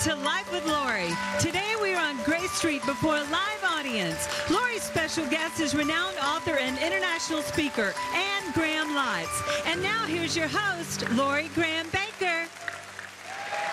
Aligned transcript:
to 0.00 0.14
Life 0.14 0.50
with 0.50 0.64
Lori. 0.66 1.10
Today 1.38 1.74
we 1.82 1.92
are 1.92 2.02
on 2.02 2.16
Grace 2.24 2.50
Street 2.52 2.82
before 2.86 3.16
a 3.16 3.24
live 3.24 3.64
audience. 3.64 4.28
Lori's 4.50 4.82
special 4.82 5.26
guest 5.26 5.60
is 5.60 5.74
renowned 5.74 6.16
author 6.16 6.56
and 6.56 6.78
international 6.78 7.42
speaker, 7.42 7.92
Anne 8.14 8.50
Graham 8.54 8.94
Lotz. 8.94 9.66
And 9.66 9.82
now 9.82 10.06
here's 10.06 10.34
your 10.34 10.48
host, 10.48 11.04
Lori 11.10 11.50
Graham 11.54 11.86
Bakker. 11.88 12.46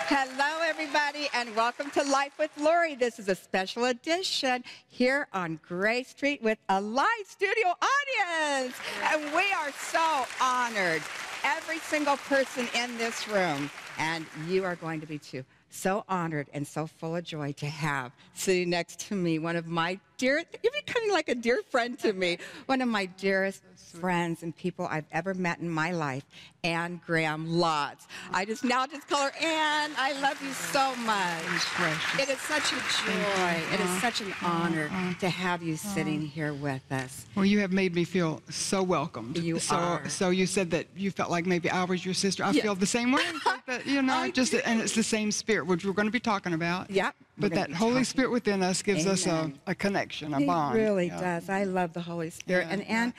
Hello, 0.08 0.60
everybody, 0.68 1.30
and 1.32 1.56
welcome 1.56 1.90
to 1.92 2.02
Life 2.02 2.32
with 2.38 2.50
Lori. 2.58 2.94
This 2.94 3.18
is 3.18 3.30
a 3.30 3.34
special 3.34 3.86
edition 3.86 4.64
here 4.86 5.28
on 5.32 5.58
Grace 5.66 6.08
Street 6.08 6.42
with 6.42 6.58
a 6.68 6.78
live 6.78 7.06
studio 7.26 7.68
audience. 7.68 8.74
And 9.04 9.24
we 9.32 9.50
are 9.52 9.72
so 9.72 10.26
honored, 10.42 11.00
every 11.42 11.78
single 11.78 12.18
person 12.18 12.68
in 12.74 12.98
this 12.98 13.26
room, 13.28 13.70
and 13.98 14.26
you 14.46 14.64
are 14.64 14.76
going 14.76 15.00
to 15.00 15.06
be 15.06 15.16
too. 15.16 15.42
So 15.70 16.04
honored 16.08 16.48
and 16.52 16.66
so 16.66 16.86
full 16.86 17.16
of 17.16 17.24
joy 17.24 17.52
to 17.52 17.66
have 17.66 18.12
sitting 18.34 18.70
next 18.70 19.00
to 19.08 19.14
me 19.14 19.38
one 19.38 19.56
of 19.56 19.66
my 19.66 20.00
dear, 20.18 20.42
you're 20.62 20.72
becoming 20.72 21.12
like 21.12 21.28
a 21.28 21.34
dear 21.34 21.62
friend 21.70 21.98
to 22.00 22.12
me, 22.12 22.38
one 22.66 22.82
of 22.82 22.88
my 22.88 23.06
dearest 23.06 23.62
friends 23.76 24.42
and 24.42 24.54
people 24.54 24.86
I've 24.90 25.06
ever 25.12 25.32
met 25.32 25.60
in 25.60 25.70
my 25.70 25.92
life, 25.92 26.24
Anne 26.62 27.00
Graham 27.06 27.46
Lotz. 27.46 28.06
I 28.32 28.44
just 28.44 28.62
now 28.64 28.86
just 28.86 29.08
call 29.08 29.24
her 29.24 29.32
Anne. 29.40 29.92
I 29.96 30.12
love 30.20 30.42
you 30.42 30.52
so 30.52 30.94
much. 30.96 32.20
It 32.20 32.28
is 32.28 32.38
such 32.40 32.72
a 32.72 32.76
joy. 32.76 33.62
It 33.72 33.80
is 33.80 34.00
such 34.02 34.20
an 34.20 34.34
honor 34.42 34.90
to 35.20 35.28
have 35.30 35.62
you 35.62 35.76
sitting 35.76 36.20
here 36.20 36.52
with 36.52 36.82
us. 36.90 37.24
Well, 37.34 37.46
you 37.46 37.60
have 37.60 37.72
made 37.72 37.94
me 37.94 38.04
feel 38.04 38.42
so 38.50 38.82
welcomed. 38.82 39.38
You 39.38 39.58
so, 39.58 39.76
are. 39.76 40.08
So 40.08 40.30
you 40.30 40.46
said 40.46 40.70
that 40.72 40.86
you 40.96 41.10
felt 41.10 41.30
like 41.30 41.46
maybe 41.46 41.70
I 41.70 41.84
was 41.84 42.04
your 42.04 42.14
sister. 42.14 42.44
I 42.44 42.50
Yeah. 42.50 42.62
feel 42.62 42.74
the 42.74 42.86
same 42.86 43.12
way. 43.12 43.22
that, 43.66 43.86
you 43.86 44.02
know, 44.02 44.14
I 44.16 44.30
just 44.30 44.52
and 44.54 44.80
it's 44.80 44.94
the 44.94 45.02
same 45.02 45.30
spirit, 45.30 45.66
which 45.66 45.84
we're 45.84 45.92
going 45.92 46.08
to 46.08 46.12
be 46.12 46.20
talking 46.20 46.52
about. 46.52 46.90
Yep, 46.90 47.14
But 47.38 47.52
that 47.54 47.72
Holy 47.72 48.04
Spirit 48.04 48.30
within 48.30 48.62
us 48.62 48.82
gives 48.82 49.06
us 49.06 49.26
a, 49.26 49.30
Amen. 49.30 49.58
a 49.66 49.74
connection, 49.74 50.34
a 50.34 50.40
It 50.40 50.46
bond. 50.46 50.74
really 50.76 51.06
Yeah. 51.06 51.20
does. 51.20 51.48
I 51.48 51.64
love 51.64 51.92
the 51.92 52.00
Holy 52.02 52.30
Spirit. 52.30 52.66
Yeah, 52.68 52.72
and. 52.74 52.82
Anne, 52.88 53.14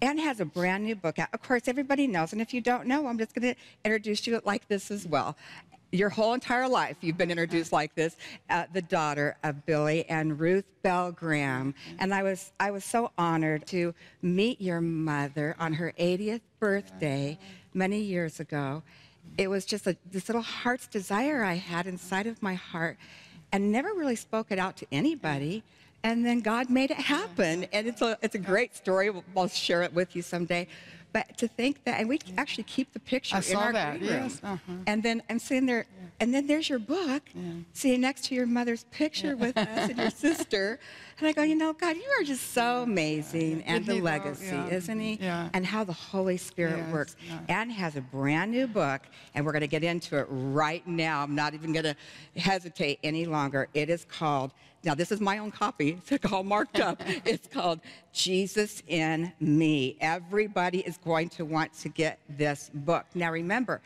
Anne 0.00 0.18
has 0.18 0.40
a 0.40 0.44
brand 0.44 0.84
new 0.84 0.96
book 0.96 1.18
out. 1.20 1.28
Of 1.32 1.42
course, 1.42 1.68
everybody 1.68 2.08
knows. 2.08 2.32
And 2.32 2.40
if 2.42 2.52
you 2.52 2.60
don't 2.60 2.86
know, 2.86 3.06
I'm 3.06 3.18
just 3.18 3.34
going 3.34 3.54
to 3.54 3.60
introduce 3.84 4.26
you 4.26 4.40
like 4.44 4.66
this 4.66 4.90
as 4.90 5.06
well. 5.06 5.36
Your 5.92 6.08
whole 6.08 6.32
entire 6.34 6.66
life, 6.68 6.96
you've 7.02 7.18
been 7.18 7.30
introduced 7.30 7.70
like 7.70 7.94
this. 7.94 8.16
Uh, 8.50 8.64
the 8.72 8.82
daughter 8.82 9.36
of 9.44 9.64
Billy 9.66 10.04
and 10.08 10.40
Ruth 10.40 10.64
Bell 10.82 11.12
Graham, 11.12 11.74
and 12.00 12.12
I 12.14 12.22
was 12.22 12.50
I 12.58 12.70
was 12.70 12.82
so 12.84 13.12
honored 13.18 13.66
to 13.68 13.94
meet 14.22 14.60
your 14.60 14.80
mother 14.80 15.54
on 15.60 15.74
her 15.74 15.92
80th 16.00 16.40
birthday 16.58 17.38
many 17.74 18.00
years 18.00 18.40
ago. 18.40 18.82
It 19.36 19.48
was 19.48 19.64
just 19.66 19.86
a, 19.86 19.96
this 20.10 20.28
little 20.30 20.42
heart's 20.42 20.86
desire 20.88 21.44
I 21.44 21.54
had 21.56 21.86
inside 21.86 22.26
of 22.26 22.42
my 22.42 22.54
heart, 22.54 22.96
and 23.52 23.70
never 23.70 23.92
really 23.94 24.16
spoke 24.16 24.50
it 24.50 24.58
out 24.58 24.76
to 24.78 24.86
anybody. 24.90 25.62
And 26.02 26.26
then 26.26 26.40
God 26.40 26.68
made 26.68 26.90
it 26.90 26.96
happen. 26.96 27.66
And 27.72 27.86
it's 27.86 28.02
a, 28.02 28.18
it's 28.22 28.34
a 28.34 28.38
great 28.38 28.74
story. 28.74 29.10
We'll, 29.34 29.48
share 29.48 29.82
it 29.82 29.92
with 29.92 30.16
you 30.16 30.22
someday. 30.22 30.66
But 31.12 31.36
to 31.38 31.48
think 31.48 31.84
that, 31.84 32.00
and 32.00 32.08
we 32.08 32.18
actually 32.38 32.64
keep 32.64 32.92
the 32.94 32.98
picture 33.00 33.34
I 33.36 33.38
in 33.38 33.42
saw 33.44 33.58
our 33.60 33.72
that, 33.72 33.98
green 33.98 34.10
room. 34.10 34.22
yes, 34.22 34.40
uh-huh. 34.42 34.72
And 34.86 35.02
then 35.02 35.22
I'm 35.28 35.38
sitting 35.38 35.66
there, 35.66 35.84
and 36.20 36.32
then 36.32 36.46
there's 36.46 36.68
your 36.70 36.78
book, 36.78 37.22
sitting 37.74 38.00
next 38.00 38.24
to 38.26 38.34
your 38.34 38.46
mother's 38.46 38.84
picture 38.84 39.36
with 39.36 39.56
us 39.58 39.90
and 39.90 39.98
your 39.98 40.10
sister. 40.26 40.78
And 41.18 41.26
I 41.28 41.32
go, 41.32 41.42
you 41.42 41.54
know, 41.54 41.74
God, 41.74 41.96
you 41.96 42.08
are 42.18 42.24
just 42.24 42.52
so 42.52 42.82
amazing. 42.82 43.62
And 43.64 43.84
the 43.84 43.94
though? 43.98 44.04
legacy, 44.04 44.46
Yeah. 44.46 44.68
isn't 44.68 45.00
he? 45.00 45.18
Yeah. 45.20 45.50
And 45.52 45.66
how 45.66 45.84
the 45.84 45.92
Holy 45.92 46.38
Spirit 46.38 46.78
Yes, 46.78 46.92
works. 46.92 47.16
yeah. 47.28 47.38
Anne 47.60 47.68
has 47.70 47.96
a 47.96 48.00
brand 48.00 48.50
new 48.50 48.66
book, 48.66 49.02
and 49.34 49.44
we're 49.44 49.52
going 49.52 49.60
to 49.60 49.66
get 49.68 49.84
into 49.84 50.16
it 50.18 50.26
right 50.30 50.86
now. 50.86 51.22
I'm 51.22 51.34
not 51.34 51.52
even 51.52 51.72
going 51.72 51.84
to 51.84 51.96
hesitate 52.40 53.00
any 53.04 53.26
longer. 53.26 53.68
It 53.74 53.90
is 53.90 54.06
called, 54.06 54.52
now 54.84 54.94
this 54.94 55.12
is 55.12 55.20
my 55.20 55.38
own 55.38 55.50
copy, 55.50 56.00
it's 56.08 56.32
all 56.32 56.44
marked 56.44 56.80
up. 56.80 57.00
it's 57.24 57.46
called 57.48 57.80
Jesus 58.12 58.82
in 58.86 59.32
Me. 59.40 59.96
Everybody 60.00 60.80
is 60.80 60.98
going 60.98 61.28
to 61.30 61.44
want 61.44 61.72
to 61.74 61.88
get 61.88 62.18
this 62.28 62.70
book. 62.74 63.06
Now 63.14 63.32
remember, 63.32 63.80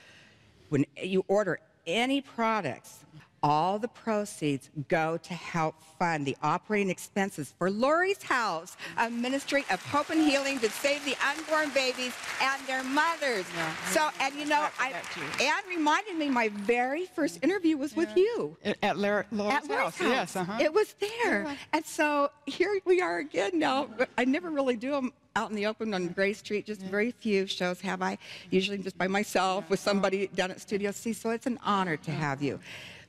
when 0.68 0.84
you 1.00 1.24
order 1.28 1.60
any 1.86 2.20
products, 2.20 3.04
all 3.46 3.78
the 3.78 3.86
proceeds 3.86 4.70
go 4.88 5.16
to 5.18 5.32
help 5.32 5.76
fund 6.00 6.26
the 6.26 6.36
operating 6.42 6.90
expenses 6.90 7.54
for 7.56 7.70
Lori's 7.70 8.20
House, 8.24 8.76
a 8.98 9.08
ministry 9.08 9.64
of 9.70 9.80
hope 9.86 10.10
and 10.10 10.20
healing 10.20 10.58
to 10.58 10.68
save 10.68 11.04
the 11.04 11.14
unborn 11.24 11.70
babies 11.70 12.12
and 12.42 12.60
their 12.66 12.82
mothers. 12.82 13.44
So, 13.92 14.08
and 14.20 14.34
you 14.34 14.46
know, 14.46 14.66
I, 14.80 14.92
Anne 15.40 15.62
reminded 15.68 16.16
me 16.16 16.28
my 16.28 16.48
very 16.48 17.06
first 17.06 17.38
interview 17.44 17.76
was 17.76 17.94
with 17.94 18.14
you. 18.16 18.56
At- 18.64 18.78
At 18.82 18.98
Lar- 18.98 19.26
Laura's 19.30 19.54
At 19.54 19.66
Lori's 19.68 19.82
house. 19.84 19.96
house. 19.98 20.08
Yes, 20.08 20.36
uh-huh. 20.36 20.58
It 20.60 20.74
was 20.74 20.94
there. 20.98 21.56
And 21.72 21.86
so 21.86 22.30
here 22.46 22.80
we 22.84 23.00
are 23.00 23.18
again 23.18 23.52
now. 23.60 23.88
I 24.18 24.24
never 24.24 24.50
really 24.50 24.76
do 24.76 24.90
them 24.90 25.12
out 25.36 25.50
in 25.50 25.56
the 25.56 25.66
open 25.66 25.94
on 25.94 26.08
Grace 26.08 26.38
Street. 26.38 26.66
Just 26.66 26.80
very 26.82 27.12
few 27.12 27.46
shows 27.46 27.80
have 27.82 28.02
I. 28.02 28.18
Usually 28.50 28.78
just 28.78 28.98
by 28.98 29.06
myself 29.06 29.70
with 29.70 29.78
somebody 29.78 30.26
down 30.34 30.50
at 30.50 30.60
Studio 30.60 30.90
C. 30.90 31.12
So 31.12 31.30
it's 31.30 31.46
an 31.46 31.60
honor 31.64 31.96
to 31.98 32.10
have 32.10 32.42
you. 32.42 32.58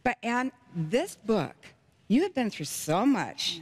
But 0.03 0.17
Anne, 0.23 0.51
this 0.75 1.15
book, 1.15 1.55
you 2.07 2.23
have 2.23 2.33
been 2.33 2.49
through 2.49 2.65
so 2.65 3.05
much 3.05 3.61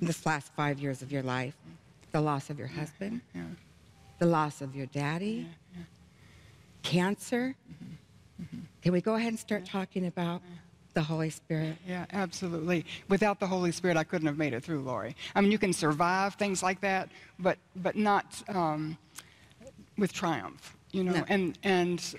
in 0.00 0.06
this 0.06 0.26
last 0.26 0.52
five 0.54 0.78
years 0.78 1.02
of 1.02 1.12
your 1.12 1.22
life. 1.22 1.56
The 2.12 2.20
loss 2.20 2.50
of 2.50 2.58
your 2.58 2.68
husband, 2.68 3.20
yeah. 3.34 3.42
the 4.18 4.26
loss 4.26 4.62
of 4.62 4.74
your 4.74 4.86
daddy, 4.86 5.46
cancer. 6.82 7.54
Can 8.82 8.92
we 8.92 9.00
go 9.00 9.14
ahead 9.16 9.28
and 9.28 9.38
start 9.38 9.66
talking 9.66 10.06
about 10.06 10.40
the 10.94 11.02
Holy 11.02 11.28
Spirit? 11.28 11.76
Yeah, 11.86 12.06
absolutely. 12.12 12.86
Without 13.08 13.38
the 13.38 13.46
Holy 13.46 13.70
Spirit, 13.70 13.96
I 13.96 14.04
couldn't 14.04 14.26
have 14.26 14.38
made 14.38 14.54
it 14.54 14.62
through, 14.62 14.80
Lori. 14.80 15.14
I 15.34 15.40
mean, 15.40 15.52
you 15.52 15.58
can 15.58 15.72
survive 15.72 16.34
things 16.34 16.62
like 16.62 16.80
that, 16.80 17.10
but 17.38 17.58
but 17.76 17.96
not 17.96 18.42
um, 18.48 18.96
with 19.98 20.12
triumph, 20.12 20.76
you 20.92 21.04
know. 21.04 21.12
No. 21.12 21.24
And 21.28 21.58
and 21.64 22.14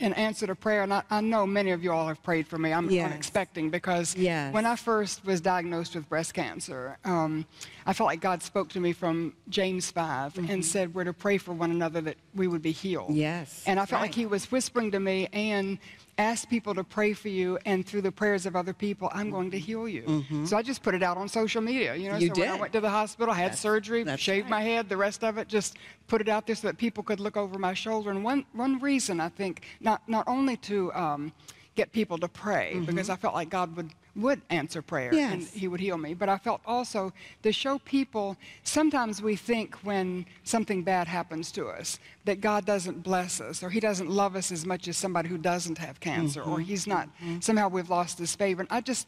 in 0.00 0.14
answer 0.14 0.46
to 0.46 0.54
prayer, 0.54 0.82
and 0.82 0.92
I, 0.94 1.02
I 1.10 1.20
know 1.20 1.46
many 1.46 1.70
of 1.70 1.84
you 1.84 1.92
all 1.92 2.08
have 2.08 2.22
prayed 2.22 2.48
for 2.48 2.58
me. 2.58 2.72
I'm 2.72 2.90
Yes. 2.90 3.12
unexpecting 3.12 3.70
because 3.70 4.16
Yes. 4.16 4.52
when 4.52 4.64
I 4.64 4.74
first 4.76 5.24
was 5.24 5.40
diagnosed 5.42 5.94
with 5.94 6.08
breast 6.08 6.32
cancer, 6.34 6.96
um, 7.04 7.44
I 7.86 7.92
felt 7.92 8.06
like 8.06 8.20
God 8.20 8.42
spoke 8.42 8.70
to 8.70 8.80
me 8.80 8.92
from 8.92 9.34
James 9.50 9.90
5 9.90 10.38
and 10.38 10.64
said 10.64 10.94
we're 10.94 11.04
to 11.04 11.12
pray 11.12 11.36
for 11.38 11.52
one 11.52 11.70
another 11.70 12.00
that 12.00 12.16
we 12.34 12.46
would 12.48 12.62
be 12.62 12.72
healed. 12.72 13.08
Mm-hmm. 13.10 13.16
Yes, 13.18 13.62
And 13.66 13.78
I 13.78 13.84
felt 13.86 14.02
like. 14.02 14.14
He 14.14 14.26
was 14.26 14.50
whispering 14.50 14.90
to 14.92 15.00
me 15.00 15.28
and 15.32 15.78
ask 16.20 16.48
people 16.48 16.74
to 16.74 16.84
pray 16.84 17.12
for 17.14 17.28
you, 17.28 17.58
and 17.64 17.86
through 17.86 18.02
the 18.02 18.12
prayers 18.12 18.44
of 18.46 18.54
other 18.54 18.72
people, 18.72 19.10
I'm 19.12 19.30
going 19.30 19.50
to 19.52 19.58
heal 19.58 19.88
you. 19.88 20.24
So 20.44 20.56
I 20.56 20.62
just 20.62 20.82
put 20.82 20.94
it 20.94 21.02
out 21.02 21.16
on 21.16 21.28
social 21.28 21.62
media. 21.62 21.94
You 21.94 22.08
know, 22.10 22.16
Mm-hmm. 22.16 22.22
You 22.22 22.34
so 22.34 22.40
when 22.40 22.50
I 22.50 22.60
went 22.60 22.72
to 22.74 22.80
the 22.80 22.90
hospital, 22.90 23.32
had 23.32 23.56
surgery, 23.56 24.02
that's 24.04 24.20
shaved 24.20 24.44
right. 24.44 24.50
my 24.50 24.62
head, 24.62 24.88
the 24.88 24.96
rest 24.96 25.24
of 25.24 25.38
it, 25.38 25.48
just 25.48 25.78
put 26.08 26.20
it 26.20 26.28
out 26.28 26.46
there 26.46 26.56
so 26.56 26.68
that 26.68 26.76
people 26.76 27.02
could 27.02 27.20
look 27.20 27.36
over 27.36 27.58
my 27.58 27.74
shoulder. 27.74 28.10
And 28.10 28.22
one 28.22 28.44
one 28.52 28.78
reason 28.80 29.20
I 29.20 29.28
think 29.28 29.64
not 29.80 30.06
not 30.08 30.28
only 30.28 30.56
to 30.58 30.92
um, 30.92 31.32
get 31.76 31.92
people 31.92 32.18
to 32.18 32.28
pray 32.28 32.80
because 32.84 33.08
I 33.08 33.16
felt 33.16 33.34
like 33.34 33.48
God 33.48 33.74
would 33.76 33.90
would 34.16 34.40
answer 34.50 34.82
prayer 34.82 35.12
and 35.14 35.42
Mm-hmm. 35.42 35.58
He 35.58 35.68
would 35.68 35.80
heal 35.80 35.98
me 35.98 36.14
but 36.14 36.28
i 36.28 36.36
felt 36.38 36.60
also 36.66 37.12
to 37.42 37.52
show 37.52 37.78
people 37.80 38.36
sometimes 38.64 39.22
we 39.22 39.36
think 39.36 39.74
when 39.84 40.26
something 40.44 40.82
bad 40.82 41.06
happens 41.06 41.52
to 41.52 41.66
us 41.68 41.98
that 42.24 42.40
god 42.40 42.66
doesn't 42.66 43.02
bless 43.02 43.40
us 43.40 43.62
or 43.62 43.70
he 43.70 43.80
doesn't 43.80 44.10
love 44.10 44.36
us 44.36 44.50
as 44.50 44.66
much 44.66 44.88
as 44.88 44.96
somebody 44.96 45.28
who 45.28 45.38
doesn't 45.38 45.78
have 45.78 46.00
cancer 46.00 46.42
or 46.42 46.60
he's 46.60 46.86
not 46.86 47.08
somehow 47.40 47.68
we've 47.68 47.90
lost 47.90 48.18
his 48.18 48.34
favor 48.34 48.62
and 48.62 48.70
i 48.72 48.80
just 48.80 49.06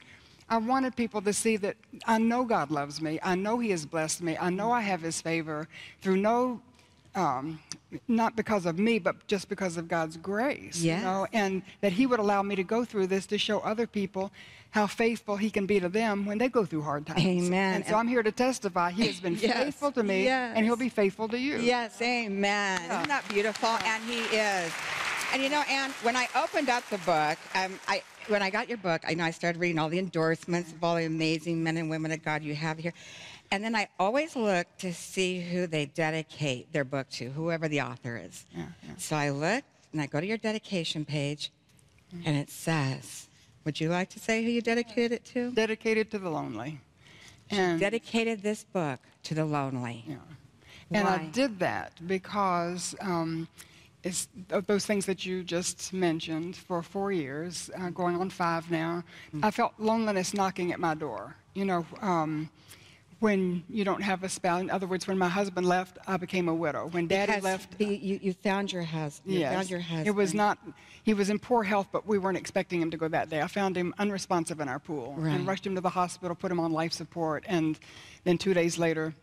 I 0.49 0.59
wanted 0.59 0.97
people 0.97 1.23
to 1.23 1.33
see 1.33 1.57
that 1.59 1.77
I 2.07 2.19
know 2.19 2.45
God 2.45 2.71
loves 2.71 3.01
me. 3.01 3.19
I 3.23 3.35
know 3.37 3.59
He 3.59 3.71
has 3.71 3.87
blessed 3.87 4.23
me. 4.23 4.37
I 4.39 4.51
know 4.51 4.71
I 4.71 4.83
have 4.83 5.01
His 5.01 5.19
favor 5.21 5.67
through 6.03 6.19
no, 6.19 6.61
um, 7.15 7.61
not 8.09 8.37
because 8.37 8.65
of 8.67 8.79
me, 8.79 8.99
but 8.99 9.27
just 9.27 9.49
because 9.49 9.77
of 9.77 9.87
God's 9.89 10.17
grace. 10.17 10.81
Yes. 10.83 10.99
You 11.01 11.05
know, 11.05 11.27
and 11.33 11.63
that 11.81 11.93
He 11.93 12.07
would 12.07 12.21
allow 12.21 12.43
me 12.43 12.57
to 12.57 12.63
go 12.65 12.85
through 12.85 13.09
this 13.09 13.27
to 13.27 13.39
show 13.39 13.61
other 13.61 13.87
people 13.87 14.31
how 14.71 14.87
faithful 14.87 15.37
He 15.37 15.51
can 15.51 15.67
be 15.67 15.79
to 15.81 15.89
them 15.91 16.25
when 16.25 16.39
they 16.39 16.49
go 16.49 16.65
through 16.65 16.83
hard 16.83 17.07
times. 17.07 17.21
Amen. 17.21 17.75
And 17.77 17.87
so 17.87 17.95
I'm 17.97 18.09
here 18.09 18.23
to 18.23 18.33
testify 18.33 18.91
He 18.93 19.07
has 19.07 19.21
been 19.21 19.35
Yes. 19.41 19.57
faithful 19.65 19.93
to 19.93 20.03
me, 20.03 20.25
Yes. 20.25 20.55
and 20.57 20.65
He'll 20.65 20.77
be 20.77 20.89
faithful 20.89 21.29
to 21.29 21.39
you. 21.39 21.59
Yes, 21.59 22.01
amen. 22.01 22.81
Isn't 22.83 23.09
that 23.09 23.29
beautiful? 23.29 23.69
And 23.69 24.03
he 24.05 24.21
is. 24.37 24.73
And 25.35 25.43
you 25.43 25.49
know, 25.49 25.63
Anne, 25.69 25.91
when 26.03 26.15
I 26.17 26.29
opened 26.37 26.69
up 26.71 26.89
the 26.91 26.99
book, 26.99 27.39
um, 27.55 27.79
I 27.89 28.03
when 28.29 28.43
I 28.43 28.51
got 28.51 28.69
your 28.69 28.79
book, 28.79 29.03
I 29.07 29.15
know 29.15 29.25
I 29.25 29.31
started 29.31 29.59
reading 29.59 29.79
all 29.79 29.89
the 29.89 29.99
endorsements 29.99 30.73
of 30.73 30.83
all 30.83 30.97
the 30.97 31.05
amazing 31.05 31.63
men 31.63 31.77
and 31.77 31.91
women 31.91 32.13
of 32.13 32.25
God 32.25 32.43
you 32.43 32.55
have 32.55 32.79
here. 32.79 32.93
And 33.51 33.63
then 33.63 33.75
I 33.75 33.89
always 33.99 34.35
look 34.35 34.67
to 34.79 34.95
see 34.95 35.41
who 35.41 35.67
they 35.67 35.87
dedicate 35.87 36.73
their 36.73 36.85
book 36.85 37.09
to, 37.11 37.31
whoever 37.31 37.69
the 37.69 37.83
author 37.83 38.17
is. 38.17 38.47
Yeah, 38.55 38.65
yeah. 38.87 38.95
So 38.97 39.17
I 39.17 39.31
look 39.31 39.65
and 39.93 40.01
I 40.01 40.07
go 40.07 40.21
to 40.21 40.27
your 40.27 40.39
dedication 40.39 41.05
page, 41.05 41.51
and 42.25 42.37
it 42.37 42.49
says, 42.51 43.29
Would 43.65 43.81
you 43.81 43.91
like 43.91 44.09
to 44.11 44.19
say 44.19 44.43
who 44.43 44.51
you 44.51 44.63
dedicated 44.63 45.13
it 45.13 45.25
to? 45.27 45.51
Dedicated 45.53 46.11
to 46.13 46.19
the 46.19 46.31
lonely. 46.31 46.81
And 47.51 47.79
Dedicated 47.79 48.43
this 48.43 48.65
book 48.65 49.01
to 49.25 49.35
the 49.35 49.45
lonely. 49.45 50.05
Yeah. 50.09 50.17
And 50.91 51.09
I 51.09 51.27
did 51.27 51.59
that 51.59 51.93
because 52.07 52.95
um, 53.01 53.49
th- 54.03 54.65
those 54.67 54.85
things 54.87 55.07
that 55.07 55.25
you 55.25 55.45
just 55.45 55.93
mentioned 55.93 56.57
for 56.57 56.83
four 56.83 57.13
years, 57.13 57.71
uh, 57.79 57.91
going 57.91 58.17
on 58.17 58.31
five 58.31 58.71
now. 58.71 59.05
I 59.43 59.51
felt 59.51 59.75
loneliness 59.79 60.35
knocking 60.35 60.73
at 60.73 60.81
my 60.81 60.95
door. 60.95 61.37
You 61.55 61.65
know, 61.65 61.87
um, 62.01 62.51
when 63.21 63.63
you 63.69 63.85
don't 63.85 64.03
have 64.03 64.25
a 64.25 64.29
spouse. 64.29 64.61
In 64.61 64.69
other 64.71 64.87
words, 64.89 65.07
when 65.07 65.17
my 65.17 65.29
husband 65.29 65.65
left, 65.69 65.97
I 66.09 66.17
became 66.17 66.49
a 66.49 66.55
widow. 66.55 66.89
When 66.89 67.07
Daddy 67.07 67.31
Because 67.31 67.45
left, 67.45 67.79
the- 67.79 67.85
you, 67.97 68.19
you 68.21 68.33
found 68.33 68.73
your 68.73 68.83
husband. 68.83 69.33
You 69.33 69.41
yes, 69.41 69.55
found 69.55 69.71
your 69.71 69.79
husband. 69.79 70.09
it 70.09 70.11
was 70.17 70.35
not. 70.35 70.59
He 71.05 71.15
was 71.15 71.31
in 71.31 71.39
poor 71.39 71.63
health, 71.63 71.87
but 71.93 72.05
we 72.05 72.19
weren't 72.19 72.37
expecting 72.39 72.83
him 72.83 72.91
to 72.91 72.97
go 72.97 73.07
that 73.09 73.31
day. 73.31 73.41
I 73.41 73.47
found 73.47 73.77
him 73.77 73.95
unresponsive 73.99 74.59
in 74.61 74.69
our 74.69 74.81
pool 74.81 75.15
Right. 75.17 75.35
and 75.35 75.47
rushed 75.47 75.65
him 75.65 75.77
to 75.77 75.81
the 75.81 75.89
hospital, 75.91 76.35
put 76.35 76.51
him 76.51 76.59
on 76.59 76.73
life 76.73 76.93
support, 76.93 77.45
and 77.47 77.79
then 78.25 78.39
two 78.39 78.55
days 78.55 78.77
later, 78.77 79.15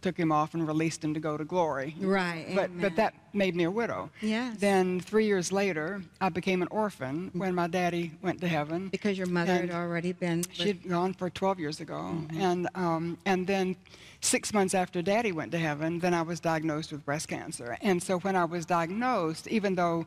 took 0.00 0.16
him 0.16 0.30
off 0.30 0.54
and 0.54 0.66
released 0.66 1.02
him 1.02 1.12
to 1.14 1.20
go 1.20 1.36
to 1.36 1.44
glory. 1.44 1.94
Right, 2.00 2.46
But 2.54 2.66
amen. 2.70 2.80
but 2.80 2.96
that 2.96 3.14
made 3.32 3.56
me 3.56 3.64
a 3.64 3.70
widow. 3.70 4.10
Yes. 4.20 4.56
Then 4.58 5.00
three 5.00 5.26
years 5.26 5.50
later, 5.52 6.02
I 6.20 6.28
became 6.28 6.62
an 6.62 6.68
orphan 6.70 7.30
when 7.34 7.54
my 7.54 7.66
daddy 7.66 8.12
went 8.22 8.40
to 8.42 8.48
heaven. 8.48 8.88
Because 8.88 9.18
your 9.18 9.26
mother 9.26 9.54
had 9.54 9.70
already 9.70 10.12
been. 10.12 10.38
with- 10.38 10.52
She'd 10.54 10.88
gone 10.88 11.14
for 11.14 11.30
12 11.30 11.58
years 11.58 11.80
ago. 11.80 11.94
Mm-hmm. 12.14 12.40
And, 12.40 12.68
um, 12.74 13.18
and 13.26 13.46
then 13.46 13.76
six 14.20 14.52
months 14.54 14.74
after 14.74 15.02
daddy 15.02 15.32
went 15.32 15.50
to 15.52 15.58
heaven, 15.58 15.98
then 15.98 16.14
I 16.14 16.22
was 16.22 16.38
diagnosed 16.40 16.92
with 16.92 17.04
breast 17.04 17.28
cancer. 17.28 17.76
And 17.82 18.02
so 18.02 18.18
when 18.20 18.36
I 18.36 18.44
was 18.44 18.64
diagnosed, 18.66 19.48
even 19.48 19.74
though, 19.74 20.06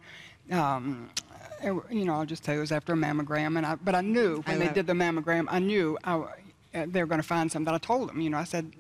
um, 0.52 1.10
you 1.90 2.06
know, 2.06 2.14
I'll 2.14 2.26
just 2.26 2.44
tell 2.44 2.56
you, 2.56 2.60
it 2.60 2.62
was 2.62 2.72
after 2.72 2.94
a 2.94 2.96
mammogram, 2.96 3.58
and 3.58 3.66
I, 3.66 3.76
but 3.76 3.94
I 3.94 4.02
knew 4.02 4.42
when 4.46 4.62
I 4.62 4.66
they 4.68 4.74
did 4.74 4.88
the 4.88 4.94
mammogram, 4.94 5.46
I 5.50 5.60
knew 5.60 5.98
I, 6.04 6.16
uh, 6.16 6.86
they 6.88 7.02
were 7.04 7.08
going 7.08 7.22
to 7.22 7.28
find 7.28 7.52
something. 7.52 7.74
I 7.74 7.78
told 7.78 8.10
them, 8.10 8.20
you 8.22 8.30
know, 8.30 8.38
I 8.38 8.46
said, 8.46 8.72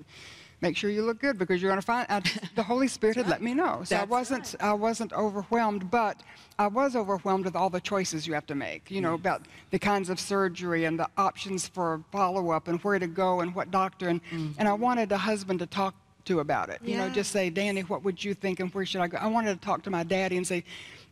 make 0.62 0.78
sure 0.78 0.90
you 0.90 1.04
look 1.04 1.19
good 1.19 1.38
because 1.38 1.62
you're 1.62 1.69
going 1.69 1.81
to 1.81 1.86
find. 1.86 2.06
I, 2.10 2.22
the 2.56 2.63
Holy 2.63 2.88
Spirit 2.88 3.18
had 3.18 3.28
let 3.28 3.42
me 3.42 3.54
know, 3.54 3.81
so 3.84 3.98
I 3.98 4.04
wasn't. 4.04 4.56
I 4.60 4.74
wasn't 4.74 5.12
overwhelmed, 5.13 5.92
but 5.92 6.22
I 6.58 6.68
was 6.68 6.96
overwhelmed 6.96 7.46
with 7.46 7.56
all 7.56 7.69
the 7.69 7.81
choices 7.81 8.28
you 8.28 8.34
have 8.34 8.46
to 8.48 8.56
make. 8.56 8.90
You 8.90 9.02
know 9.02 9.16
about 9.16 9.46
the 9.72 9.80
kinds 9.80 10.10
of 10.10 10.19
surgery 10.19 10.86
and 10.86 10.98
the 10.98 11.10
options 11.18 11.68
for 11.68 12.04
follow-up 12.12 12.68
and 12.68 12.80
where 12.84 13.00
to 13.00 13.08
go 13.08 13.42
and 13.42 13.54
what 13.54 13.72
doctor 13.72 14.08
and 14.08 14.22
and 14.31 14.68
I 14.68 14.72
mm-hmm. 14.72 14.81
wanted 14.81 15.12
a 15.12 15.18
husband 15.18 15.60
to 15.60 15.66
talk 15.66 15.96
to 16.25 16.40
about 16.40 16.69
it. 16.69 16.80
You 16.84 16.98
know, 16.98 17.10
just 17.10 17.31
say, 17.31 17.50
Danny, 17.50 17.81
what 17.81 18.04
would 18.04 18.24
you 18.24 18.34
think 18.34 18.60
and 18.60 18.72
where 18.74 18.86
should 18.86 19.02
I 19.02 19.07
go? 19.07 19.18
I 19.18 19.28
wanted 19.28 19.60
to 19.60 19.66
talk 19.66 19.84
to 19.84 19.90
my 19.90 20.04
daddy 20.04 20.38
and 20.38 20.48
say. 20.48 20.64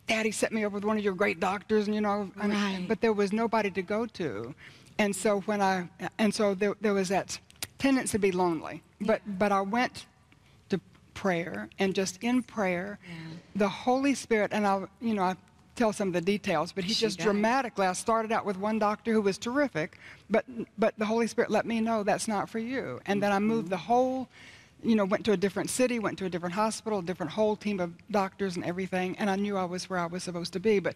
Daddy 0.06 0.32
set 0.32 0.50
me 0.50 0.64
up 0.64 0.72
with 0.72 0.82
one 0.82 0.98
of 0.98 1.04
your 1.04 1.14
great 1.14 1.38
doctors, 1.38 1.86
and 1.86 1.94
you 1.94 2.00
know, 2.00 2.32
Right. 2.34 2.84
but 2.88 3.00
there 3.00 3.12
was 3.12 3.32
nobody 3.32 3.70
to 3.70 3.82
go 3.82 4.06
to, 4.06 4.52
and 4.98 5.14
so 5.14 5.40
when 5.42 5.60
I, 5.60 5.88
and 6.18 6.34
so 6.34 6.52
there, 6.52 6.74
there 6.80 6.94
was 6.94 7.10
that 7.10 7.38
tendency 7.80 8.12
to 8.12 8.18
be 8.18 8.30
lonely. 8.30 8.82
But 9.00 9.22
but 9.26 9.50
I 9.50 9.62
went 9.62 10.06
to 10.68 10.80
prayer, 11.14 11.68
and 11.78 11.94
just 11.94 12.22
in 12.22 12.42
prayer, 12.42 12.98
the 13.56 13.68
Holy 13.68 14.14
Spirit, 14.14 14.50
and 14.52 14.66
I, 14.66 14.84
you 15.00 15.14
know, 15.14 15.22
I 15.22 15.36
tell 15.74 15.92
some 15.92 16.08
of 16.08 16.14
the 16.14 16.20
details, 16.20 16.72
but 16.72 16.84
he 16.84 16.92
She 16.92 17.06
just 17.06 17.18
dramatically. 17.18 17.86
I 17.86 17.94
started 17.94 18.30
out 18.32 18.44
with 18.44 18.58
one 18.58 18.78
doctor 18.78 19.12
who 19.12 19.22
was 19.22 19.38
terrific, 19.38 19.98
but 20.28 20.44
but 20.78 20.94
the 20.98 21.06
Holy 21.06 21.26
Spirit 21.26 21.50
let 21.50 21.66
me 21.66 21.80
know 21.80 22.02
that's 22.04 22.28
not 22.28 22.48
for 22.48 22.58
you, 22.60 23.00
and 23.06 23.22
then 23.22 23.32
I 23.32 23.38
moved 23.38 23.64
Mm-hmm. 23.66 23.70
the 23.70 23.76
whole. 23.78 24.28
You 24.82 24.94
know, 24.96 25.04
went 25.04 25.24
to 25.26 25.32
a 25.32 25.36
different 25.36 25.70
city, 25.70 25.98
went 25.98 26.18
to 26.18 26.24
a 26.24 26.30
different 26.30 26.54
hospital, 26.54 27.00
a 27.00 27.02
different 27.02 27.32
whole 27.32 27.56
team 27.56 27.80
of 27.80 27.92
doctors 28.10 28.56
and 28.56 28.64
everything, 28.64 29.16
and 29.18 29.28
I 29.28 29.36
knew 29.36 29.56
I 29.56 29.64
was 29.64 29.90
where 29.90 29.98
I 29.98 30.06
was 30.06 30.22
supposed 30.22 30.52
to 30.54 30.60
be. 30.60 30.78
But, 30.78 30.94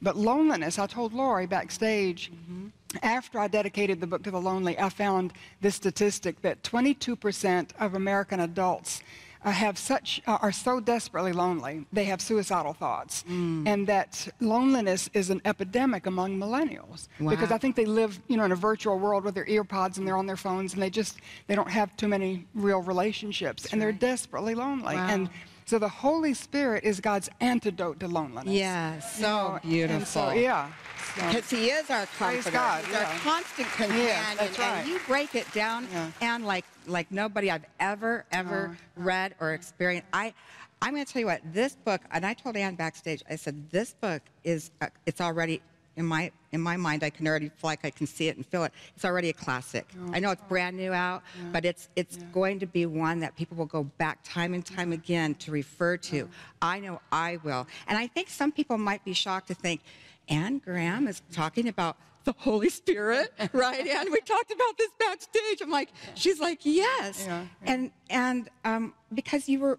but 0.00 0.16
loneliness. 0.16 0.78
I 0.78 0.86
told 0.86 1.12
Lori 1.12 1.46
backstage 1.46 2.30
Mm-hmm. 2.30 2.68
after 3.02 3.38
I 3.40 3.48
dedicated 3.48 4.00
the 4.00 4.06
book 4.06 4.22
to 4.22 4.30
the 4.30 4.40
lonely, 4.40 4.78
I 4.78 4.88
found 4.88 5.32
this 5.60 5.74
statistic 5.74 6.40
that 6.42 6.62
22% 6.62 7.70
of 7.80 7.94
American 7.94 8.40
adults 8.40 9.02
have 9.52 9.76
such 9.78 10.22
uh, 10.26 10.38
are 10.40 10.52
so 10.52 10.80
desperately 10.80 11.32
lonely 11.32 11.84
they 11.92 12.04
have 12.04 12.20
suicidal 12.20 12.72
thoughts, 12.72 13.24
Mm. 13.28 13.66
and 13.68 13.86
that 13.86 14.28
loneliness 14.40 15.10
is 15.14 15.30
an 15.30 15.40
epidemic 15.44 16.06
among 16.06 16.38
millennials 16.38 17.08
because 17.18 17.50
I 17.52 17.58
think 17.58 17.76
they 17.76 17.84
live 17.86 18.18
you 18.28 18.36
know 18.36 18.44
in 18.44 18.52
a 18.52 18.56
virtual 18.56 18.98
world 18.98 19.24
with 19.24 19.34
their 19.34 19.46
earpods 19.46 19.98
and 19.98 20.06
they're 20.06 20.16
on 20.16 20.26
their 20.26 20.36
phones 20.36 20.74
and 20.74 20.82
they 20.82 20.90
just 20.90 21.18
they 21.46 21.54
don't 21.54 21.70
have 21.70 21.96
too 21.96 22.08
many 22.08 22.46
real 22.54 22.80
relationships 22.82 23.72
and 23.72 23.80
they're 23.80 23.92
desperately 23.92 24.54
lonely 24.54 24.96
Wow. 24.96 25.08
and. 25.08 25.30
So 25.66 25.78
the 25.78 25.88
Holy 25.88 26.34
Spirit 26.34 26.84
is 26.84 27.00
God's 27.00 27.30
antidote 27.40 27.98
to 28.00 28.06
loneliness. 28.06 28.52
Yes, 28.52 29.14
You 29.16 29.24
so 29.24 29.30
know, 29.54 29.58
beautiful. 29.62 30.04
So, 30.04 30.32
yeah. 30.32 30.68
Because 31.14 31.50
he 31.50 31.66
is 31.70 31.90
our 31.90 32.06
Praise. 32.18 32.48
God, 32.50 32.84
He's 32.84 32.94
our 32.96 33.04
constant 33.20 33.68
companion. 33.68 34.36
that's 34.36 34.58
right. 34.58 34.68
And 34.80 34.88
you 34.88 34.98
break 35.06 35.34
it 35.34 35.50
down 35.52 35.86
Yeah. 35.92 36.10
and 36.20 36.46
like 36.46 36.64
like 36.86 37.10
nobody 37.10 37.50
I've 37.50 37.64
ever, 37.80 38.24
ever 38.32 38.76
read 38.96 39.34
or 39.40 39.52
experienced. 39.52 40.08
I 40.12 40.34
I'm 40.82 40.92
gonna 40.92 41.04
tell 41.04 41.20
you 41.20 41.26
what, 41.26 41.40
this 41.52 41.76
book, 41.76 42.02
and 42.10 42.26
I 42.26 42.34
told 42.34 42.56
Anne 42.56 42.74
backstage, 42.74 43.22
I 43.30 43.36
said, 43.36 43.70
this 43.70 43.94
book 44.00 44.22
is 44.42 44.70
uh, 44.80 44.88
it's 45.06 45.20
already 45.20 45.62
in 45.96 46.04
my 46.04 46.30
in 46.52 46.60
my 46.60 46.76
mind 46.76 47.02
I 47.04 47.10
can 47.10 47.26
already 47.26 47.48
feel 47.48 47.68
like 47.68 47.84
I 47.84 47.90
can 47.90 48.06
see 48.06 48.28
it 48.28 48.36
and 48.36 48.44
feel 48.44 48.64
it. 48.64 48.72
It's 48.96 49.04
already 49.04 49.30
a 49.30 49.32
classic. 49.32 49.86
I 50.12 50.18
know 50.18 50.30
it's 50.32 50.42
brand 50.48 50.76
new 50.76 50.92
out, 50.92 51.22
but 51.52 51.64
it's 51.64 51.88
it's 51.96 52.16
going 52.32 52.58
to 52.60 52.66
be 52.66 52.84
one 52.86 53.20
that 53.20 53.34
people 53.36 53.56
will 53.56 53.64
go 53.66 53.84
back 53.84 54.18
time 54.24 54.54
and 54.54 54.64
time 54.66 54.92
again 54.92 55.36
to 55.36 55.52
refer 55.52 55.96
to. 55.98 56.28
I 56.60 56.80
know 56.80 57.00
I 57.12 57.38
will. 57.44 57.66
And 57.86 57.96
I 57.96 58.08
think 58.08 58.28
some 58.28 58.50
people 58.52 58.76
might 58.76 59.04
be 59.04 59.12
shocked 59.14 59.48
to 59.48 59.54
think 59.54 59.80
Anne 60.28 60.58
Graham 60.58 61.06
is 61.08 61.22
talking 61.32 61.68
about 61.68 61.96
the 62.24 62.34
Holy 62.38 62.70
Spirit, 62.70 63.32
right? 63.52 63.86
And 63.86 64.08
we 64.10 64.20
talked 64.20 64.50
about 64.50 64.78
this 64.78 64.90
backstage. 64.98 65.60
I'm 65.60 65.70
like, 65.70 65.90
she's 66.14 66.40
like, 66.40 66.60
yes. 66.62 67.24
Yeah. 67.26 67.44
And 67.64 67.90
and 68.10 68.48
um, 68.64 68.94
because 69.12 69.48
you 69.48 69.60
were 69.60 69.78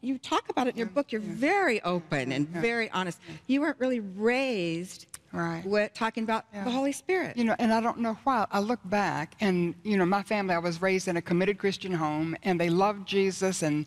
you 0.00 0.18
talk 0.18 0.48
about 0.48 0.68
it 0.68 0.70
in 0.74 0.76
your 0.78 0.86
book, 0.86 1.10
you're 1.10 1.20
very 1.20 1.80
open 1.82 2.30
and 2.32 2.48
very 2.48 2.88
honest. 2.90 3.18
You 3.48 3.60
weren't 3.60 3.78
really 3.80 4.00
raised 4.00 5.06
Right. 5.32 5.64
with 5.66 5.92
talking 5.94 6.22
about 6.22 6.44
the 6.52 6.70
Holy 6.70 6.92
Spirit. 6.92 7.36
You 7.36 7.42
know, 7.42 7.56
and 7.58 7.72
I 7.72 7.80
don't 7.80 7.98
know 7.98 8.16
why. 8.22 8.46
I 8.52 8.60
look 8.60 8.78
back, 8.84 9.34
and 9.40 9.74
you 9.82 9.96
know, 9.96 10.06
my 10.06 10.22
family. 10.22 10.54
I 10.54 10.58
was 10.58 10.80
raised 10.80 11.08
in 11.08 11.16
a 11.16 11.22
committed 11.22 11.58
Christian 11.58 11.92
home, 11.92 12.36
and 12.44 12.60
they 12.60 12.70
loved 12.70 13.08
Jesus 13.08 13.62
and 13.62 13.84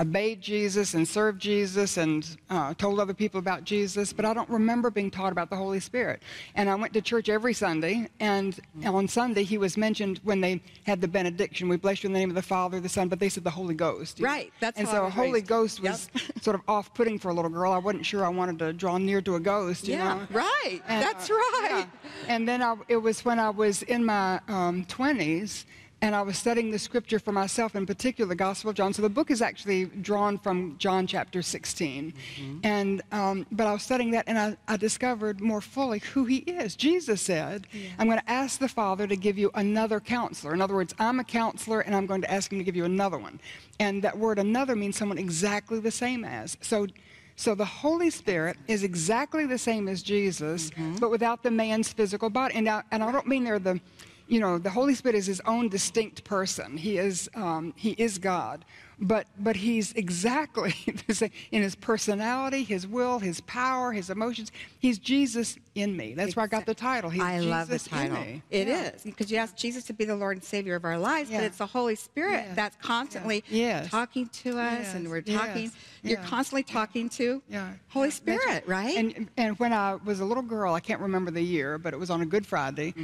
obeyed 0.00 0.40
Jesus 0.40 0.94
and 0.94 1.06
served 1.06 1.40
Jesus 1.40 1.96
and 1.96 2.36
uh, 2.50 2.72
told 2.74 3.00
other 3.00 3.14
people 3.14 3.38
about 3.38 3.64
Jesus. 3.64 4.12
But 4.12 4.24
I 4.24 4.32
don't 4.32 4.48
remember 4.48 4.90
being 4.90 5.10
taught 5.10 5.32
about 5.32 5.50
the 5.50 5.56
Holy 5.56 5.80
Spirit. 5.80 6.22
And 6.54 6.70
I 6.70 6.74
went 6.76 6.92
to 6.94 7.00
church 7.02 7.28
every 7.28 7.52
Sunday, 7.54 8.08
and 8.20 8.58
on 8.84 9.08
Sunday 9.08 9.42
he 9.42 9.58
was 9.58 9.76
mentioned 9.76 10.20
when 10.22 10.40
they 10.40 10.60
had 10.84 11.00
the 11.00 11.08
benediction. 11.08 11.68
We 11.68 11.76
bless 11.76 12.02
you 12.02 12.08
in 12.08 12.12
the 12.12 12.18
name 12.20 12.30
of 12.30 12.36
the 12.36 12.42
Father, 12.42 12.80
the 12.80 12.88
Son, 12.88 13.08
but 13.08 13.18
they 13.18 13.28
said 13.28 13.44
the 13.44 13.50
Holy 13.50 13.74
Ghost. 13.74 14.20
Right, 14.20 14.52
that's 14.60 14.78
and 14.78 14.88
I 14.88 14.92
so 14.92 15.04
was 15.04 15.14
Holy 15.14 15.32
raised. 15.32 15.46
Ghost 15.46 15.80
Yep. 15.82 15.92
was 15.92 16.10
sort 16.42 16.54
of 16.54 16.62
off-putting 16.68 17.18
for 17.18 17.30
a 17.30 17.34
little 17.34 17.50
girl. 17.50 17.72
I 17.72 17.78
wasn't 17.78 18.06
sure 18.06 18.24
I 18.24 18.28
wanted 18.28 18.58
to 18.60 18.72
draw 18.72 18.98
near 18.98 19.20
to 19.22 19.34
a 19.34 19.40
ghost. 19.40 19.88
You 19.88 19.94
yeah, 19.94 20.14
know? 20.14 20.26
right. 20.30 20.80
And, 20.86 21.02
That's 21.02 21.30
uh, 21.30 21.34
right. 21.34 21.68
yeah. 21.70 21.86
And 22.34 22.46
then 22.46 22.62
I, 22.62 22.76
it 22.88 22.96
was 22.98 23.24
when 23.24 23.38
I 23.40 23.50
was 23.50 23.82
in 23.82 24.04
my 24.04 24.40
um, 24.48 24.84
20s 24.84 25.64
and 26.00 26.14
I 26.14 26.22
was 26.22 26.38
studying 26.38 26.70
the 26.70 26.78
scripture 26.78 27.18
for 27.18 27.32
myself, 27.32 27.74
in 27.74 27.84
particular 27.84 28.28
the 28.28 28.36
Gospel 28.36 28.70
of 28.70 28.76
John. 28.76 28.92
So 28.92 29.02
the 29.02 29.08
book 29.08 29.30
is 29.30 29.42
actually 29.42 29.86
drawn 29.86 30.38
from 30.38 30.76
John 30.78 31.06
chapter 31.06 31.42
16. 31.42 32.14
And, 32.62 33.02
um, 33.10 33.46
but 33.50 33.66
I 33.66 33.72
was 33.72 33.82
studying 33.82 34.12
that 34.12 34.24
and 34.28 34.38
I, 34.38 34.56
I 34.68 34.76
discovered 34.76 35.40
more 35.40 35.60
fully 35.60 35.98
who 35.98 36.24
he 36.24 36.38
is. 36.38 36.76
Jesus 36.76 37.20
said, 37.20 37.66
I'm 37.98 38.06
going 38.06 38.20
to 38.20 38.30
ask 38.30 38.60
the 38.60 38.68
Father 38.68 39.06
to 39.08 39.16
give 39.16 39.38
you 39.38 39.50
another 39.54 39.98
counselor. 39.98 40.54
In 40.54 40.62
other 40.62 40.74
words, 40.74 40.94
I'm 41.00 41.18
a 41.18 41.24
counselor 41.24 41.80
and 41.80 41.96
I'm 41.96 42.06
going 42.06 42.22
to 42.22 42.30
ask 42.30 42.52
him 42.52 42.58
to 42.58 42.64
give 42.64 42.76
you 42.76 42.84
another 42.84 43.18
one. 43.18 43.40
And 43.80 44.02
that 44.02 44.16
word 44.16 44.38
another 44.38 44.76
means 44.76 44.96
someone 44.96 45.18
exactly 45.18 45.80
the 45.80 45.90
same 45.90 46.24
as. 46.24 46.56
So 46.60 46.86
so 47.34 47.54
the 47.54 47.64
Holy 47.64 48.10
Spirit 48.10 48.56
is 48.66 48.82
exactly 48.82 49.46
the 49.46 49.58
same 49.58 49.86
as 49.86 50.02
Jesus, 50.02 50.72
but 50.98 51.08
without 51.08 51.44
the 51.44 51.52
man's 51.52 51.92
physical 51.92 52.30
body. 52.30 52.56
And 52.56 52.68
I, 52.68 52.82
and 52.90 53.00
I 53.00 53.12
don't 53.12 53.28
mean 53.28 53.44
they're 53.44 53.60
the, 53.60 53.80
you 54.28 54.40
know, 54.40 54.58
the 54.58 54.70
Holy 54.70 54.94
Spirit 54.94 55.16
is 55.16 55.26
his 55.26 55.40
own 55.46 55.68
distinct 55.68 56.24
person. 56.24 56.76
He 56.76 56.98
is, 56.98 57.28
um, 57.34 57.72
he 57.76 57.92
is 57.92 58.18
God. 58.18 58.64
But, 59.00 59.26
but 59.38 59.54
he's 59.56 59.92
exactly 59.92 60.74
in 61.52 61.62
his 61.62 61.74
personality, 61.76 62.64
his 62.64 62.86
will, 62.86 63.20
his 63.20 63.40
power, 63.42 63.92
his 63.92 64.10
emotions. 64.10 64.50
He's 64.80 64.98
Jesus 64.98 65.56
in 65.76 65.96
me. 65.96 66.14
That's 66.14 66.34
where 66.34 66.42
I 66.44 66.48
got 66.48 66.66
the 66.66 66.74
title. 66.74 67.08
He's 67.08 67.22
I 67.22 67.36
Jesus 67.38 67.50
love 67.50 67.68
the 67.68 67.78
title. 67.78 68.16
It 68.50 68.66
is 68.66 69.04
Yeah. 69.04 69.10
because 69.12 69.30
you 69.30 69.38
ask 69.38 69.56
Jesus 69.56 69.84
to 69.84 69.92
be 69.92 70.04
the 70.04 70.16
Lord 70.16 70.36
and 70.36 70.42
Savior 70.44 70.74
of 70.74 70.84
our 70.84 70.98
lives, 70.98 71.30
but 71.30 71.44
it's 71.44 71.58
the 71.58 71.66
Holy 71.66 71.94
Spirit 71.94 72.44
Yeah. 72.48 72.54
that's 72.54 72.76
constantly 72.82 73.44
Yes. 73.48 73.88
talking 73.88 74.26
to 74.28 74.58
us, 74.58 74.78
Yes. 74.86 74.94
and 74.96 75.08
we're 75.08 75.22
Yes. 75.24 75.38
talking. 75.46 75.72
You're 76.02 76.18
Yeah. 76.18 76.26
constantly 76.26 76.62
talking 76.64 77.08
to 77.10 77.40
Yeah. 77.48 77.74
Holy 77.90 78.08
Yeah, 78.08 78.14
Spirit, 78.14 78.64
right? 78.66 78.96
And, 78.96 79.28
and 79.36 79.56
when 79.60 79.72
I 79.72 79.94
was 79.94 80.18
a 80.18 80.24
little 80.24 80.42
girl, 80.42 80.74
I 80.74 80.80
can't 80.80 81.00
remember 81.00 81.30
the 81.30 81.42
year, 81.42 81.78
but 81.78 81.92
it 81.94 81.98
was 81.98 82.10
on 82.10 82.20
a 82.22 82.26
Good 82.26 82.46
Friday, 82.46 82.94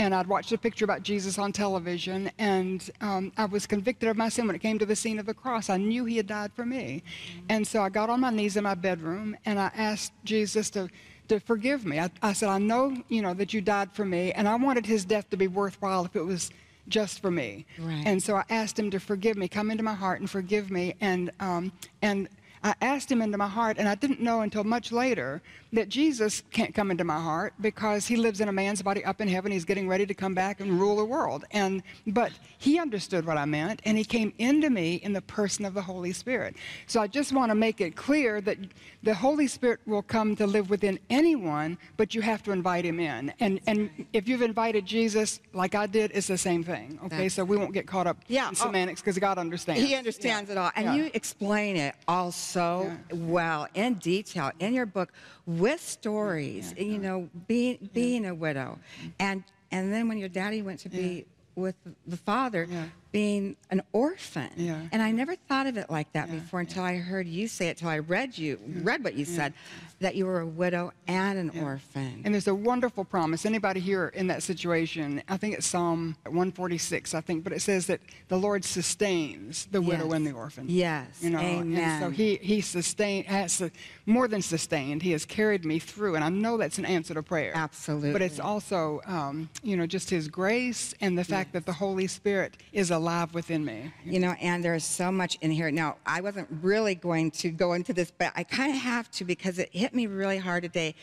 and 0.00 0.12
I'd 0.14 0.26
watched 0.26 0.50
a 0.50 0.58
picture 0.58 0.84
about 0.84 1.04
Jesus 1.04 1.38
on 1.38 1.52
television, 1.52 2.30
and 2.38 2.90
um, 3.00 3.30
I 3.36 3.44
was 3.44 3.66
convicted 3.66 4.08
of 4.08 4.16
my 4.16 4.28
sin 4.28 4.48
when 4.48 4.56
it 4.56 4.60
came 4.62 4.80
to 4.80 4.86
the 4.86 4.96
scene 4.96 5.20
of 5.20 5.26
the 5.26 5.34
cross. 5.44 5.68
I 5.68 5.76
knew 5.76 6.06
he 6.06 6.16
had 6.16 6.26
died 6.26 6.52
for 6.54 6.64
me. 6.64 7.02
And 7.50 7.66
so 7.66 7.82
I 7.82 7.90
got 7.90 8.08
on 8.08 8.20
my 8.20 8.30
knees 8.30 8.56
in 8.56 8.64
my 8.64 8.74
bedroom, 8.74 9.36
and 9.44 9.60
I 9.60 9.70
asked 9.76 10.12
Jesus 10.24 10.70
to, 10.70 10.88
to 11.28 11.38
forgive 11.38 11.84
me. 11.84 12.00
I, 12.00 12.10
I 12.22 12.32
said, 12.32 12.48
I 12.48 12.58
know, 12.58 12.96
you 13.10 13.20
know, 13.20 13.34
that 13.34 13.52
you 13.52 13.60
died 13.60 13.92
for 13.92 14.06
me, 14.06 14.32
and 14.32 14.48
I 14.48 14.54
wanted 14.56 14.86
his 14.86 15.04
death 15.04 15.28
to 15.30 15.36
be 15.36 15.46
worthwhile 15.46 16.06
if 16.06 16.16
it 16.16 16.24
was 16.24 16.50
just 16.88 17.20
for 17.20 17.30
me. 17.30 17.66
Right. 17.78 18.02
And 18.06 18.22
so 18.22 18.36
I 18.36 18.44
asked 18.48 18.78
him 18.78 18.90
to 18.90 18.98
forgive 18.98 19.36
me, 19.36 19.46
come 19.48 19.70
into 19.70 19.82
my 19.82 19.94
heart 19.94 20.20
and 20.20 20.30
forgive 20.30 20.70
me, 20.70 20.94
and, 21.02 21.30
um, 21.40 21.72
and 22.00 22.28
I 22.64 22.74
asked 22.80 23.12
him 23.12 23.20
into 23.20 23.36
my 23.36 23.46
heart, 23.46 23.76
and 23.78 23.86
I 23.86 23.94
didn't 23.94 24.20
know 24.20 24.40
until 24.40 24.64
much 24.64 24.90
later 24.90 25.42
that 25.74 25.90
Jesus 25.90 26.42
can't 26.50 26.74
come 26.74 26.90
into 26.90 27.04
my 27.04 27.20
heart 27.20 27.52
because 27.60 28.06
he 28.06 28.16
lives 28.16 28.40
in 28.40 28.48
a 28.48 28.52
man's 28.52 28.80
body 28.80 29.04
up 29.04 29.20
in 29.20 29.28
heaven. 29.28 29.52
He's 29.52 29.66
getting 29.66 29.86
ready 29.86 30.06
to 30.06 30.14
come 30.14 30.34
back 30.34 30.60
and 30.60 30.80
rule 30.80 30.96
the 30.96 31.04
world. 31.04 31.44
And 31.50 31.82
but 32.06 32.32
he 32.56 32.78
understood 32.78 33.26
what 33.26 33.36
I 33.36 33.44
meant, 33.44 33.82
and 33.84 33.98
he 33.98 34.04
came 34.04 34.32
into 34.38 34.70
me 34.70 34.94
in 34.94 35.12
the 35.12 35.20
person 35.20 35.66
of 35.66 35.74
the 35.74 35.82
Holy 35.82 36.12
Spirit. 36.12 36.56
So 36.86 37.02
I 37.02 37.06
just 37.06 37.34
want 37.34 37.50
to 37.50 37.54
make 37.54 37.82
it 37.82 37.96
clear 37.96 38.40
that 38.40 38.56
the 39.02 39.14
Holy 39.14 39.46
Spirit 39.46 39.80
will 39.84 40.02
come 40.02 40.34
to 40.36 40.46
live 40.46 40.70
within 40.70 40.98
anyone, 41.10 41.76
but 41.98 42.14
you 42.14 42.22
have 42.22 42.42
to 42.44 42.52
invite 42.52 42.86
him 42.86 42.98
in. 42.98 43.30
And 43.40 43.60
and 43.66 43.90
if 44.14 44.26
you've 44.26 44.40
invited 44.42 44.86
Jesus, 44.86 45.38
like 45.52 45.74
I 45.74 45.86
did, 45.86 46.12
it's 46.14 46.28
the 46.28 46.38
same 46.38 46.64
thing. 46.64 46.98
Okay, 47.04 47.24
That's 47.24 47.34
so 47.34 47.44
we 47.44 47.58
won't 47.58 47.74
get 47.74 47.86
caught 47.86 48.06
up 48.06 48.16
Yeah, 48.26 48.48
in 48.48 48.52
oh, 48.52 48.54
semantics 48.54 49.02
because 49.02 49.18
God 49.18 49.36
understands. 49.36 49.82
He 49.82 49.94
understands 49.94 50.48
Yeah. 50.48 50.54
it 50.54 50.58
all. 50.58 50.70
And 50.76 50.84
Yeah. 50.86 50.94
you 50.94 51.10
explain 51.12 51.76
it 51.76 51.94
all 52.08 52.32
so 52.54 52.96
well 53.12 53.66
in 53.74 53.94
detail 53.94 54.52
in 54.60 54.74
your 54.74 54.86
book 54.86 55.12
with 55.46 55.80
stories, 55.80 56.74
you 56.78 56.98
know, 56.98 57.28
being 57.48 57.90
being 57.92 58.26
a 58.26 58.34
widow. 58.34 58.78
And 59.18 59.44
and 59.70 59.92
then 59.92 60.08
when 60.08 60.18
your 60.18 60.28
daddy 60.28 60.62
went 60.62 60.78
to 60.80 60.88
be 60.88 61.26
with 61.56 61.74
the 62.06 62.16
father, 62.16 62.66
Yeah. 62.70 62.84
Being 63.14 63.54
an 63.70 63.80
orphan. 63.92 64.50
Yeah. 64.56 64.80
And 64.90 65.00
I 65.00 65.12
never 65.12 65.36
thought 65.36 65.68
of 65.68 65.76
it 65.76 65.88
like 65.88 66.12
that 66.14 66.28
before 66.32 66.58
until 66.58 66.82
I 66.82 66.96
heard 66.96 67.28
you 67.28 67.46
say 67.46 67.68
it, 67.68 67.76
till 67.76 67.88
I 67.88 68.00
read 68.00 68.36
you 68.36 68.58
read 68.82 69.04
what 69.04 69.14
you 69.14 69.24
said, 69.24 69.54
that 70.00 70.16
you 70.16 70.26
were 70.26 70.40
a 70.40 70.46
widow 70.46 70.92
and 71.06 71.38
an 71.38 71.62
orphan. 71.62 72.22
And 72.24 72.34
there's 72.34 72.48
a 72.48 72.54
wonderful 72.56 73.04
promise. 73.04 73.46
Anybody 73.46 73.78
here 73.78 74.08
in 74.08 74.26
that 74.26 74.42
situation, 74.42 75.22
I 75.28 75.36
think 75.36 75.54
it's 75.54 75.64
Psalm 75.68 76.16
146, 76.24 77.14
I 77.14 77.20
think, 77.20 77.44
but 77.44 77.52
it 77.52 77.62
says 77.62 77.86
that 77.86 78.00
the 78.26 78.36
Lord 78.36 78.64
sustains 78.64 79.66
the 79.70 79.80
widow 79.80 80.06
Yes. 80.06 80.12
and 80.14 80.26
the 80.26 80.32
orphan. 80.32 80.64
Yes. 80.68 81.06
You 81.22 81.30
know, 81.30 81.38
Amen. 81.38 81.80
and 81.84 82.02
so 82.02 82.10
he 82.10 82.34
he 82.42 82.60
sustained 82.62 83.26
has 83.26 83.62
more 84.06 84.26
than 84.26 84.42
sustained. 84.42 85.02
He 85.02 85.12
has 85.12 85.24
carried 85.24 85.64
me 85.64 85.78
through, 85.78 86.16
and 86.16 86.24
I 86.24 86.30
know 86.30 86.56
that's 86.56 86.78
an 86.78 86.84
answer 86.84 87.14
to 87.14 87.22
prayer. 87.22 87.52
Absolutely. 87.54 88.12
But 88.12 88.22
it's 88.22 88.40
also, 88.40 89.00
um, 89.06 89.48
you 89.62 89.76
know, 89.76 89.86
just 89.86 90.10
His 90.10 90.26
grace 90.26 90.94
and 91.00 91.16
the 91.16 91.22
fact 91.24 91.52
that 91.52 91.64
the 91.64 91.72
Holy 91.72 92.08
Spirit 92.08 92.56
is 92.72 92.90
alive 92.90 93.03
within 93.32 93.64
me. 93.64 93.92
You 94.04 94.20
know, 94.20 94.34
and 94.40 94.64
there's 94.64 94.84
so 94.84 95.12
much 95.12 95.36
in 95.40 95.50
here. 95.50 95.70
Now, 95.70 95.96
I 96.06 96.20
wasn't 96.20 96.48
really 96.62 96.94
going 96.94 97.30
to 97.32 97.50
go 97.50 97.72
into 97.72 97.92
this, 97.92 98.10
but 98.10 98.32
I 98.34 98.44
kind 98.44 98.72
of 98.72 98.78
have 98.78 99.10
to 99.12 99.24
because 99.24 99.58
it 99.58 99.68
hit 99.72 99.94
me 99.94 100.06
really 100.06 100.38
hard 100.38 100.62
today. 100.62 100.94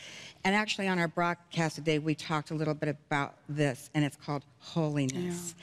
And 0.44 0.54
actually, 0.54 0.88
on 0.88 0.98
our 0.98 1.08
broadcast 1.08 1.76
today, 1.76 1.98
we 1.98 2.14
talked 2.14 2.50
a 2.50 2.54
little 2.54 2.74
bit 2.74 2.88
about 2.88 3.34
this, 3.48 3.90
and 3.94 4.04
it's 4.04 4.16
called 4.16 4.44
holiness. 4.58 5.54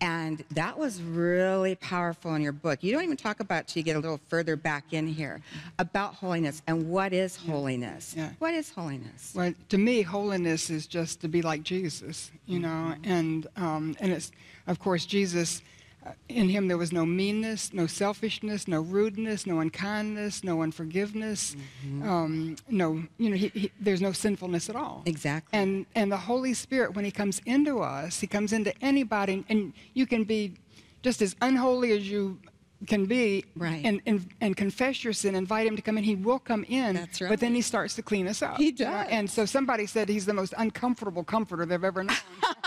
And 0.00 0.44
that 0.52 0.78
was 0.78 1.02
really 1.02 1.74
powerful 1.74 2.34
in 2.34 2.42
your 2.42 2.52
book. 2.52 2.82
You 2.82 2.92
don't 2.92 3.02
even 3.02 3.16
talk 3.16 3.40
about 3.40 3.62
it 3.62 3.68
till 3.68 3.80
you 3.80 3.84
get 3.84 3.96
a 3.96 3.98
little 3.98 4.20
further 4.28 4.56
back 4.56 4.92
in 4.92 5.08
here 5.08 5.40
about 5.78 6.14
holiness 6.14 6.62
and 6.66 6.88
what 6.88 7.12
is 7.12 7.34
holiness. 7.34 8.14
Yeah. 8.16 8.30
What 8.38 8.54
is 8.54 8.70
holiness? 8.70 9.32
Well, 9.34 9.52
to 9.70 9.78
me, 9.78 10.02
holiness 10.02 10.70
is 10.70 10.86
just 10.86 11.20
to 11.22 11.28
be 11.28 11.42
like 11.42 11.62
Jesus, 11.62 12.30
you 12.46 12.60
know, 12.60 12.94
and 13.02 13.46
um, 13.56 13.96
and 13.98 14.12
it's 14.12 14.30
of 14.66 14.78
course 14.78 15.04
Jesus. 15.04 15.62
Uh, 16.08 16.12
In 16.28 16.48
him 16.48 16.68
there 16.68 16.78
was 16.78 16.92
no 16.92 17.04
meanness, 17.06 17.72
no 17.72 17.86
selfishness, 17.86 18.66
no 18.68 18.80
rudeness, 18.80 19.46
no 19.46 19.60
unkindness, 19.60 20.42
no 20.44 20.62
unforgiveness, 20.62 21.56
um, 22.02 22.56
no 22.68 23.02
you 23.18 23.30
know 23.30 23.36
he, 23.36 23.48
he, 23.48 23.70
there's 23.80 24.00
no 24.00 24.12
sinfulness 24.12 24.68
at 24.68 24.76
all. 24.76 25.02
Exactly. 25.06 25.58
And 25.58 25.86
and 25.94 26.10
the 26.10 26.16
Holy 26.16 26.54
Spirit 26.54 26.94
when 26.94 27.04
he 27.04 27.10
comes 27.10 27.40
into 27.46 27.80
us, 27.80 28.20
he 28.20 28.26
comes 28.26 28.52
into 28.52 28.72
anybody, 28.82 29.44
and 29.48 29.72
you 29.94 30.06
can 30.06 30.24
be 30.24 30.54
just 31.02 31.22
as 31.22 31.36
unholy 31.42 31.92
as 31.92 32.08
you 32.10 32.38
can 32.86 33.06
be, 33.06 33.44
Right. 33.56 33.84
and, 33.84 34.00
and 34.06 34.28
and 34.40 34.56
confess 34.56 35.02
your 35.02 35.12
sin, 35.12 35.34
invite 35.34 35.66
him 35.66 35.74
to 35.74 35.82
come 35.82 35.98
in. 35.98 36.04
He 36.04 36.14
will 36.14 36.38
come 36.38 36.64
in. 36.68 36.94
That's 36.94 37.20
right. 37.20 37.28
But 37.28 37.40
then 37.40 37.54
he 37.54 37.60
starts 37.60 37.94
to 37.96 38.02
clean 38.02 38.28
us 38.28 38.40
up. 38.40 38.56
He 38.56 38.70
does. 38.70 39.08
And 39.10 39.28
so 39.28 39.44
somebody 39.46 39.86
said 39.86 40.08
he's 40.08 40.26
the 40.26 40.34
most 40.34 40.54
uncomfortable 40.56 41.24
comforter 41.24 41.66
they've 41.66 41.82
ever 41.82 42.04
known. 42.04 42.16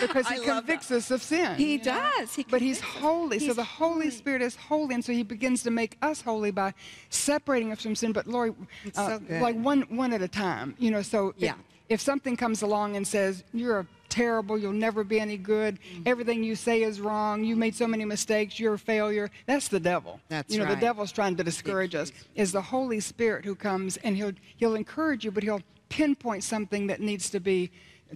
because 0.00 0.26
he 0.28 0.40
convicts 0.40 0.90
us 0.90 1.10
of 1.10 1.22
sin. 1.22 1.56
He 1.56 1.76
know? 1.78 1.84
does. 1.84 2.34
He 2.34 2.44
but 2.48 2.60
he's 2.60 2.80
holy. 2.80 3.38
so 3.38 3.52
the 3.52 3.64
Holy 3.64 3.92
holy. 3.92 4.10
Spirit 4.10 4.42
is 4.42 4.56
holy. 4.56 4.94
And 4.94 5.04
so 5.04 5.12
he 5.12 5.22
begins 5.22 5.62
to 5.64 5.70
make 5.70 5.96
us 6.02 6.20
holy 6.22 6.50
by 6.50 6.74
separating 7.10 7.72
us 7.72 7.82
from 7.82 7.94
sin. 7.94 8.12
But 8.12 8.26
Lori, 8.26 8.52
uh, 8.96 9.18
so 9.18 9.20
like 9.40 9.56
one, 9.56 9.82
one 9.82 10.12
at 10.12 10.22
a 10.22 10.28
time. 10.28 10.74
You 10.78 10.90
know, 10.90 11.02
so 11.02 11.28
if- 11.28 11.34
Yeah. 11.38 11.54
if, 11.88 12.00
something 12.00 12.36
comes 12.36 12.62
along 12.62 12.96
and 12.96 13.06
says, 13.06 13.44
you're 13.52 13.80
a 13.80 13.86
terrible, 14.08 14.58
you'll 14.58 14.72
never 14.72 15.04
be 15.04 15.20
any 15.20 15.36
good, 15.36 15.78
Mm-hmm. 15.80 16.02
everything 16.06 16.42
you 16.42 16.56
say 16.56 16.82
is 16.82 17.00
wrong, 17.00 17.44
you 17.44 17.54
made 17.56 17.74
so 17.76 17.86
many 17.86 18.04
mistakes, 18.04 18.58
you're 18.58 18.74
a 18.74 18.78
failure, 18.78 19.30
that's 19.46 19.68
the 19.68 19.78
devil. 19.80 20.20
That's 20.28 20.52
you 20.52 20.58
know, 20.60 20.64
right. 20.66 20.74
the 20.74 20.80
devil's 20.80 21.12
trying 21.12 21.36
to 21.36 21.44
discourage 21.44 21.94
us. 21.94 22.10
Is 22.34 22.50
the 22.52 22.62
Holy 22.62 23.00
Spirit 23.00 23.44
who 23.44 23.54
comes 23.54 23.96
and 23.98 24.16
he'll 24.16 24.32
he'll 24.56 24.74
encourage 24.74 25.24
you, 25.24 25.30
but 25.30 25.42
he'll 25.44 25.62
pinpoint 25.90 26.42
something 26.42 26.86
that 26.86 27.00
needs 27.00 27.28
to 27.30 27.40
be 27.40 27.70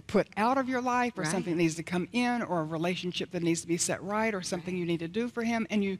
put 0.07 0.27
out 0.35 0.57
of 0.57 0.67
your 0.67 0.81
life 0.81 1.17
or 1.17 1.21
Right. 1.21 1.31
something 1.31 1.53
that 1.53 1.61
needs 1.61 1.75
to 1.75 1.83
come 1.83 2.07
in 2.11 2.41
or 2.41 2.61
a 2.61 2.63
relationship 2.65 3.31
that 3.31 3.43
needs 3.43 3.61
to 3.61 3.67
be 3.67 3.77
set 3.77 4.01
right 4.03 4.33
or 4.33 4.41
something 4.41 4.75
you 4.75 4.85
need 4.85 4.99
to 4.99 5.07
do 5.07 5.29
for 5.29 5.43
him 5.43 5.65
and 5.69 5.83
you 5.83 5.97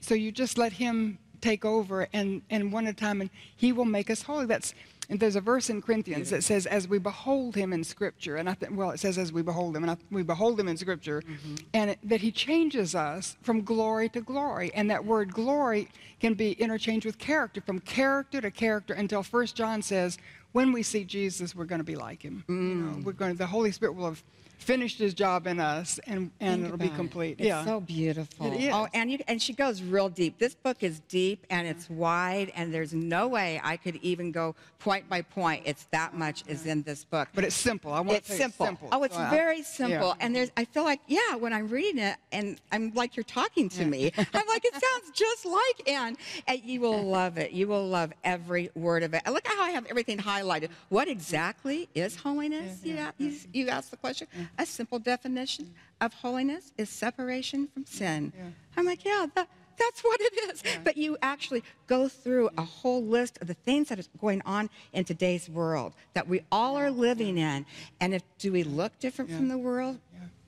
so 0.00 0.14
you 0.14 0.32
just 0.32 0.58
let 0.58 0.72
him 0.72 1.18
take 1.40 1.64
over 1.64 2.08
and 2.12 2.42
and 2.50 2.72
one 2.72 2.86
at 2.86 2.94
a 2.94 2.96
time 2.96 3.20
and 3.20 3.30
he 3.56 3.72
will 3.72 3.84
make 3.84 4.10
us 4.10 4.22
holy. 4.22 4.46
That's 4.46 4.74
and 5.08 5.20
there's 5.20 5.36
a 5.36 5.40
verse 5.40 5.70
in 5.70 5.80
Corinthians 5.82 6.30
that 6.30 6.42
says, 6.42 6.66
"As 6.66 6.88
we 6.88 6.98
behold 6.98 7.54
Him 7.54 7.72
in 7.72 7.84
Scripture," 7.84 8.36
and 8.36 8.50
I 8.50 8.54
think, 8.54 8.76
well, 8.76 8.90
it 8.90 8.98
says, 8.98 9.18
"As 9.18 9.32
we 9.32 9.40
behold 9.40 9.76
Him," 9.76 9.84
and 9.84 9.92
I, 9.92 9.96
we 10.10 10.24
behold 10.24 10.58
Him 10.58 10.66
in 10.66 10.76
Scripture, 10.76 11.22
mm-hmm. 11.22 11.54
and 11.74 11.90
it, 11.90 11.98
that 12.02 12.20
He 12.20 12.32
changes 12.32 12.96
us 12.96 13.36
from 13.42 13.62
glory 13.62 14.08
to 14.10 14.20
glory, 14.20 14.72
and 14.74 14.90
that 14.90 15.04
word 15.04 15.32
"glory" 15.32 15.88
can 16.18 16.34
be 16.34 16.52
interchanged 16.52 17.06
with 17.06 17.18
character, 17.18 17.60
from 17.60 17.78
character 17.78 18.40
to 18.40 18.50
character, 18.50 18.94
until 18.94 19.22
First 19.22 19.54
John 19.54 19.80
says, 19.80 20.18
"When 20.56 20.72
we 20.72 20.82
see 20.82 21.04
Jesus, 21.04 21.54
we're 21.54 21.70
going 21.72 21.80
to 21.80 21.84
be 21.84 21.96
like 21.96 22.22
Him. 22.22 22.44
You 22.48 22.54
know, 22.54 22.96
mm. 22.96 23.04
we're 23.04 23.12
going. 23.12 23.34
The 23.36 23.46
Holy 23.46 23.72
Spirit 23.72 23.94
will 23.94 24.06
have 24.06 24.22
finished 24.58 24.98
His 24.98 25.14
job 25.14 25.46
in 25.46 25.60
us, 25.60 25.98
and 26.06 26.30
and 26.40 26.62
Think 26.62 26.64
it'll 26.66 26.76
be 26.78 26.84
about 26.86 26.94
it. 26.94 26.96
complete." 26.96 27.36
It's 27.38 27.46
yeah. 27.46 27.64
so 27.64 27.80
beautiful. 27.80 28.52
It 28.52 28.60
is. 28.64 28.72
Oh, 28.74 28.88
and 28.94 29.10
you 29.10 29.18
and 29.28 29.40
she 29.40 29.52
goes 29.52 29.82
real 29.82 30.08
deep. 30.08 30.38
This 30.38 30.54
book 30.54 30.82
is 30.82 31.00
deep 31.08 31.46
and 31.50 31.66
it's 31.66 31.88
wide, 31.90 32.52
and 32.56 32.72
there's 32.72 32.94
no 32.94 33.28
way 33.28 33.60
I 33.62 33.76
could 33.76 33.96
even 33.96 34.32
go 34.32 34.54
point 34.78 35.08
by 35.08 35.22
point. 35.22 35.62
It's 35.66 35.84
that 35.90 36.14
much 36.14 36.44
is 36.46 36.66
in 36.66 36.82
this 36.82 37.04
book. 37.04 37.28
but 37.34 37.44
it's 37.44 37.56
simple. 37.56 37.92
I 37.92 38.00
want 38.00 38.18
it's 38.18 38.28
to 38.28 38.32
say 38.34 38.38
simple. 38.42 38.66
simple. 38.66 38.88
Oh, 38.92 39.02
it's 39.02 39.16
very 39.16 39.62
simple. 39.62 40.08
yeah. 40.08 40.14
And 40.20 40.34
there's 40.34 40.50
I 40.56 40.64
feel 40.64 40.84
like, 40.84 41.00
yeah, 41.06 41.34
when 41.36 41.52
I'm 41.52 41.68
reading 41.68 41.98
it 42.02 42.16
and 42.32 42.60
I'm 42.72 42.92
like 42.94 43.16
you're 43.16 43.24
talking 43.24 43.68
to 43.70 43.84
me. 43.84 44.12
I'm 44.16 44.46
like, 44.48 44.64
it 44.64 44.72
sounds 44.74 45.10
just 45.12 45.44
like 45.46 45.88
Anne. 45.88 46.16
And 46.46 46.60
you 46.64 46.80
will 46.80 47.02
love 47.02 47.38
it. 47.38 47.52
You 47.52 47.66
will 47.68 47.86
love 47.86 48.12
every 48.24 48.70
word 48.74 49.02
of 49.02 49.14
it. 49.14 49.22
And 49.24 49.34
look 49.34 49.46
at 49.48 49.56
how 49.56 49.64
I 49.64 49.70
have 49.70 49.86
everything 49.86 50.18
highlighted. 50.18 50.70
What 50.88 51.08
exactly 51.08 51.88
is 51.94 52.16
holiness? 52.16 52.78
Mm-hmm. 52.78 52.88
You, 52.88 52.96
a- 52.96 53.14
you, 53.18 53.36
you 53.52 53.68
asked 53.68 53.90
the 53.90 53.96
question. 53.96 54.28
Mm-hmm. 54.34 54.45
A 54.58 54.66
simple 54.66 54.98
definition 54.98 55.66
mm. 55.66 56.06
of 56.06 56.14
holiness 56.14 56.72
is 56.76 56.88
separation 56.90 57.68
from 57.72 57.84
mm. 57.84 57.88
sin. 57.88 58.32
I'm 58.76 58.84
like, 58.84 59.04
yeah, 59.04 59.26
that, 59.34 59.48
that's 59.78 60.02
what 60.02 60.20
it 60.20 60.50
is. 60.50 60.62
But 60.84 60.96
you 60.96 61.16
actually 61.22 61.62
go 61.86 62.08
through 62.08 62.48
a 62.48 62.62
mm. 62.62 62.66
whole 62.66 63.04
list 63.04 63.38
of 63.40 63.48
the 63.48 63.54
things 63.54 63.88
that 63.88 63.98
is 63.98 64.08
going 64.20 64.42
on 64.44 64.70
in 64.92 65.04
today's 65.04 65.48
world 65.48 65.94
that 66.14 66.26
we 66.28 66.42
all 66.50 66.76
are 66.76 66.90
living 66.90 67.38
in. 67.38 67.66
And 68.00 68.14
if 68.14 68.22
do 68.38 68.52
we 68.52 68.62
look 68.64 68.98
different 68.98 69.30
from 69.30 69.48
the 69.48 69.58
world? 69.58 69.98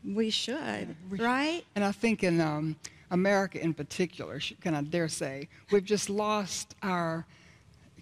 We 0.04 0.30
should, 0.30 0.96
We 1.10 1.18
should- 1.18 1.24
right? 1.24 1.64
And 1.74 1.84
I 1.84 1.92
think 1.92 2.22
in 2.22 2.40
um, 2.40 2.76
America 3.10 3.60
in 3.62 3.74
particular, 3.74 4.40
can 4.60 4.74
I 4.74 4.82
dare 4.82 5.08
say, 5.08 5.48
we've 5.70 5.84
just 5.84 6.08
lost 6.08 6.74
our, 6.82 7.26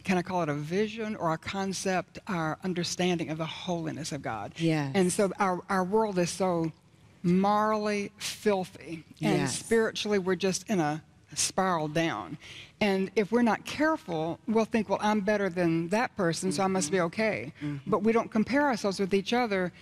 can 0.06 0.16
I 0.16 0.22
call 0.22 0.44
it 0.44 0.48
a 0.48 0.54
vision 0.54 1.16
or 1.16 1.32
a 1.32 1.38
concept, 1.38 2.20
our 2.28 2.58
understanding 2.62 3.28
of 3.28 3.38
the 3.38 3.44
holiness 3.44 4.12
of 4.12 4.22
God. 4.22 4.52
Yes. 4.56 4.92
And 4.94 5.12
so 5.12 5.32
our, 5.40 5.60
our 5.68 5.82
world 5.82 6.16
is 6.20 6.30
so 6.30 6.70
morally 7.24 8.12
filthy. 8.16 9.04
And 9.20 9.40
Yes. 9.40 9.58
spiritually, 9.58 10.20
we're 10.20 10.36
just 10.36 10.64
in 10.70 10.78
a 10.78 11.02
spiral 11.34 11.88
down. 11.88 12.38
And 12.80 13.10
if 13.16 13.32
we're 13.32 13.42
not 13.42 13.64
careful, 13.64 14.38
we'll 14.46 14.64
think, 14.64 14.88
well, 14.88 15.00
I'm 15.02 15.22
better 15.22 15.48
than 15.48 15.88
that 15.88 16.16
person, 16.16 16.52
so 16.52 16.62
I 16.62 16.68
must 16.68 16.92
be 16.92 16.98
mm-hmm. 16.98 17.06
okay. 17.06 17.52
Mm-hmm. 17.60 17.90
But 17.90 18.04
we 18.04 18.12
don't 18.12 18.30
compare 18.30 18.62
ourselves 18.62 19.00
with 19.00 19.12
each 19.12 19.32
other. 19.32 19.72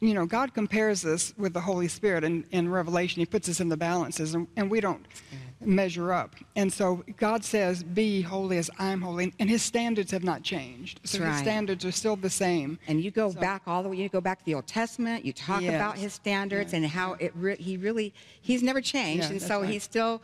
You 0.00 0.14
know, 0.14 0.26
God 0.26 0.54
compares 0.54 1.04
us 1.04 1.34
with 1.36 1.52
the 1.52 1.60
Holy 1.60 1.88
Spirit 1.88 2.24
in, 2.24 2.44
in 2.50 2.68
Revelation. 2.68 3.20
He 3.20 3.26
puts 3.26 3.48
us 3.48 3.60
in 3.60 3.68
the 3.68 3.76
balances, 3.76 4.34
and, 4.34 4.46
and 4.56 4.70
we 4.70 4.80
don't 4.80 5.02
mm-hmm. 5.02 5.74
measure 5.74 6.12
up. 6.12 6.34
And 6.56 6.72
so 6.72 7.04
God 7.16 7.44
says, 7.44 7.82
Be 7.82 8.22
holy 8.22 8.58
as 8.58 8.70
I'm 8.78 9.00
holy. 9.00 9.32
And 9.38 9.48
his 9.48 9.62
standards 9.62 10.10
have 10.10 10.24
not 10.24 10.42
changed. 10.42 11.00
So 11.04 11.18
That's 11.18 11.32
his 11.32 11.40
standards 11.40 11.84
are 11.84 11.92
still 11.92 12.16
the 12.16 12.30
same. 12.30 12.78
And 12.88 13.02
you 13.02 13.10
go 13.10 13.32
back 13.32 13.62
all 13.66 13.82
the 13.82 13.88
way. 13.88 13.96
You 13.96 14.08
go 14.08 14.20
back 14.20 14.40
to 14.40 14.44
the 14.44 14.54
Old 14.54 14.66
Testament. 14.66 15.24
You 15.24 15.32
talk 15.32 15.62
about 15.62 15.96
his 15.96 16.12
standards 16.12 16.72
and 16.72 16.84
how 16.86 17.14
it. 17.14 17.32
Re- 17.34 17.56
he 17.56 17.76
really. 17.76 18.12
He's 18.40 18.62
never 18.62 18.80
changed, 18.80 19.24
Yeah, 19.24 19.32
and 19.32 19.42
so 19.42 19.60
right. 19.60 19.68
he 19.68 19.78
still 19.78 20.22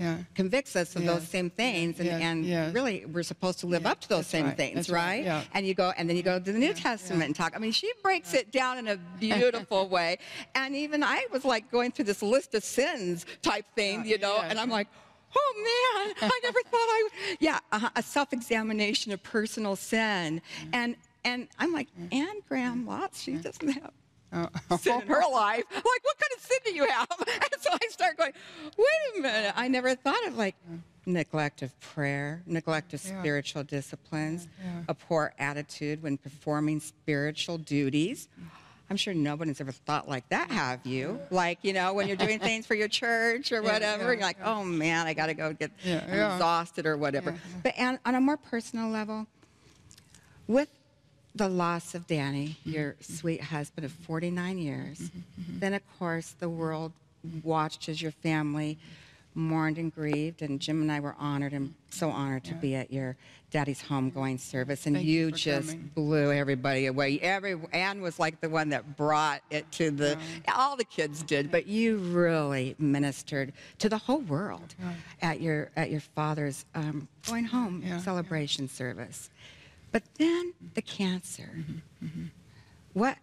Yeah. 0.00 0.16
convicts 0.34 0.74
us 0.76 0.96
of 0.96 1.02
Yeah. 1.02 1.12
those 1.12 1.28
same 1.28 1.50
things, 1.50 2.00
and, 2.00 2.08
Yeah, 2.08 2.18
and 2.18 2.74
really 2.74 3.04
we're 3.04 3.22
supposed 3.22 3.58
to 3.60 3.66
live 3.66 3.84
up 3.86 4.00
to 4.00 4.08
those 4.08 4.20
that's 4.20 4.28
same 4.28 4.46
right, 4.46 4.56
things, 4.56 4.74
that's 4.74 4.90
right, 4.90 5.22
yeah. 5.24 5.44
And 5.52 5.66
you 5.66 5.74
go, 5.74 5.92
and 5.96 6.08
then 6.08 6.16
you 6.16 6.22
go 6.22 6.38
to 6.38 6.52
the 6.52 6.58
New 6.58 6.72
Testament 6.72 7.24
and 7.24 7.36
talk. 7.36 7.52
I 7.54 7.58
mean, 7.58 7.72
she 7.72 7.92
breaks 8.02 8.32
it 8.34 8.50
down 8.50 8.78
in 8.78 8.88
a 8.88 8.96
beautiful 9.18 9.88
way. 9.96 10.16
And 10.54 10.74
even 10.74 11.04
I 11.04 11.26
was 11.30 11.44
like 11.44 11.70
going 11.70 11.92
through 11.92 12.06
this 12.06 12.22
list 12.22 12.54
of 12.54 12.64
sins 12.64 13.26
type 13.42 13.66
thing, 13.76 14.06
you 14.06 14.18
know, 14.18 14.38
and 14.40 14.58
I'm 14.58 14.70
like. 14.70 14.88
oh 15.36 15.54
man, 16.10 16.28
I 16.28 16.40
never 16.42 16.58
thought 16.62 16.72
I 16.74 17.02
would. 17.04 17.38
Yeah, 17.40 17.60
uh, 17.70 17.88
a 17.94 18.02
self 18.02 18.32
examination 18.32 19.12
of 19.12 19.22
personal 19.22 19.76
sin. 19.76 20.42
And, 20.72 20.96
and 21.24 21.46
I'm 21.56 21.72
like, 21.72 21.86
Anne 22.10 22.40
Graham 22.48 22.84
Lotz, 22.84 23.22
she 23.22 23.34
doesn't 23.34 23.68
have 23.68 23.92
sin 24.32 25.00
in 25.02 25.06
her 25.08 25.22
life. 25.32 25.64
Like, 25.70 25.84
what 25.84 26.18
kind 26.18 26.32
of 26.36 26.42
sin 26.42 26.58
do 26.64 26.72
you 26.74 26.86
have? 26.88 27.08
And 27.52 27.62
so 27.62 27.70
I 27.72 27.86
start 27.88 28.16
going, 28.16 28.32
wait 28.76 28.86
a 29.18 29.20
minute. 29.22 29.52
I 29.56 29.68
never 29.68 29.94
thought 29.94 30.26
of 30.26 30.36
like 30.36 30.54
neglect 31.06 31.62
of 31.62 31.78
prayer, 31.80 32.42
neglect 32.46 32.94
of 32.94 33.04
Yeah. 33.04 33.18
spiritual 33.20 33.64
disciplines, 33.64 34.48
Yeah. 34.62 34.82
a 34.88 34.94
poor 34.94 35.32
attitude 35.38 36.02
when 36.02 36.16
performing 36.18 36.80
spiritual 36.80 37.58
duties. 37.58 38.28
I'm 38.88 38.96
sure 38.96 39.14
nobody's 39.14 39.60
ever 39.60 39.70
thought 39.72 40.08
like 40.08 40.28
that, 40.30 40.50
have 40.50 40.84
you? 40.84 41.20
Like, 41.30 41.58
you 41.62 41.72
know, 41.72 41.92
when 41.94 42.08
you're 42.08 42.16
doing 42.16 42.40
things 42.40 42.66
for 42.66 42.74
your 42.74 42.88
church 42.88 43.52
or 43.52 43.56
Yeah, 43.62 43.72
whatever, 43.72 44.02
yeah, 44.04 44.10
you're 44.12 44.20
like, 44.20 44.38
oh 44.44 44.64
man, 44.64 45.06
I 45.06 45.14
got 45.14 45.26
to 45.26 45.34
go 45.34 45.52
get 45.52 45.70
Yeah, 45.84 46.04
yeah. 46.08 46.34
exhausted 46.34 46.86
or 46.86 46.96
whatever. 46.96 47.30
Yeah, 47.30 47.36
yeah. 47.36 47.60
But 47.62 47.78
on, 47.78 47.98
on 48.04 48.14
a 48.16 48.20
more 48.20 48.36
personal 48.36 48.88
level, 48.90 49.26
with 50.48 50.68
the 51.34 51.48
loss 51.48 51.94
of 51.94 52.06
Danny, 52.06 52.56
Mm-hmm. 52.60 52.70
your 52.70 52.96
sweet 53.00 53.40
husband 53.42 53.84
of 53.84 53.92
49 53.92 54.58
years, 54.58 55.10
then 55.48 55.74
of 55.74 55.82
course 55.98 56.34
the 56.38 56.48
world 56.48 56.92
watched 57.42 57.88
as 57.88 58.00
your 58.02 58.12
family 58.12 58.78
mourned 59.34 59.78
and 59.78 59.94
grieved, 59.94 60.42
and 60.42 60.58
Jim 60.58 60.82
and 60.82 60.90
I 60.90 60.98
were 60.98 61.14
honored 61.18 61.52
and 61.52 61.72
so 61.90 62.10
honored 62.10 62.42
to 62.44 62.54
be 62.54 62.74
at 62.74 62.92
your 62.92 63.16
daddy's 63.52 63.80
homegoing 63.80 64.40
service, 64.40 64.86
and 64.86 64.96
Thank 64.96 65.06
you 65.06 65.26
you 65.26 65.30
just 65.32 65.68
coming. 65.68 65.90
blew 65.94 66.32
everybody 66.32 66.86
away. 66.86 67.20
Every 67.20 67.56
Anne 67.72 68.00
was 68.00 68.18
like 68.18 68.40
the 68.40 68.48
one 68.48 68.70
that 68.70 68.96
brought 68.96 69.42
it 69.50 69.70
to 69.72 69.92
the. 69.92 70.18
All 70.56 70.76
the 70.76 70.84
kids 70.84 71.22
did, 71.22 71.50
but 71.52 71.66
you 71.68 71.98
really 71.98 72.74
ministered 72.78 73.52
to 73.78 73.88
the 73.88 73.98
whole 73.98 74.20
world 74.22 74.74
at 75.22 75.40
your 75.40 75.70
at 75.76 75.90
your 75.92 76.00
father's 76.00 76.64
um, 76.74 77.06
going 77.26 77.44
home 77.44 77.82
Yeah, 77.84 77.90
yeah. 77.96 77.98
celebration 78.00 78.68
service. 78.68 79.30
But 79.92 80.02
then 80.18 80.52
the 80.74 80.82
cancer. 80.82 81.50
Mm-hmm, 82.02 82.24
What? 82.92 83.16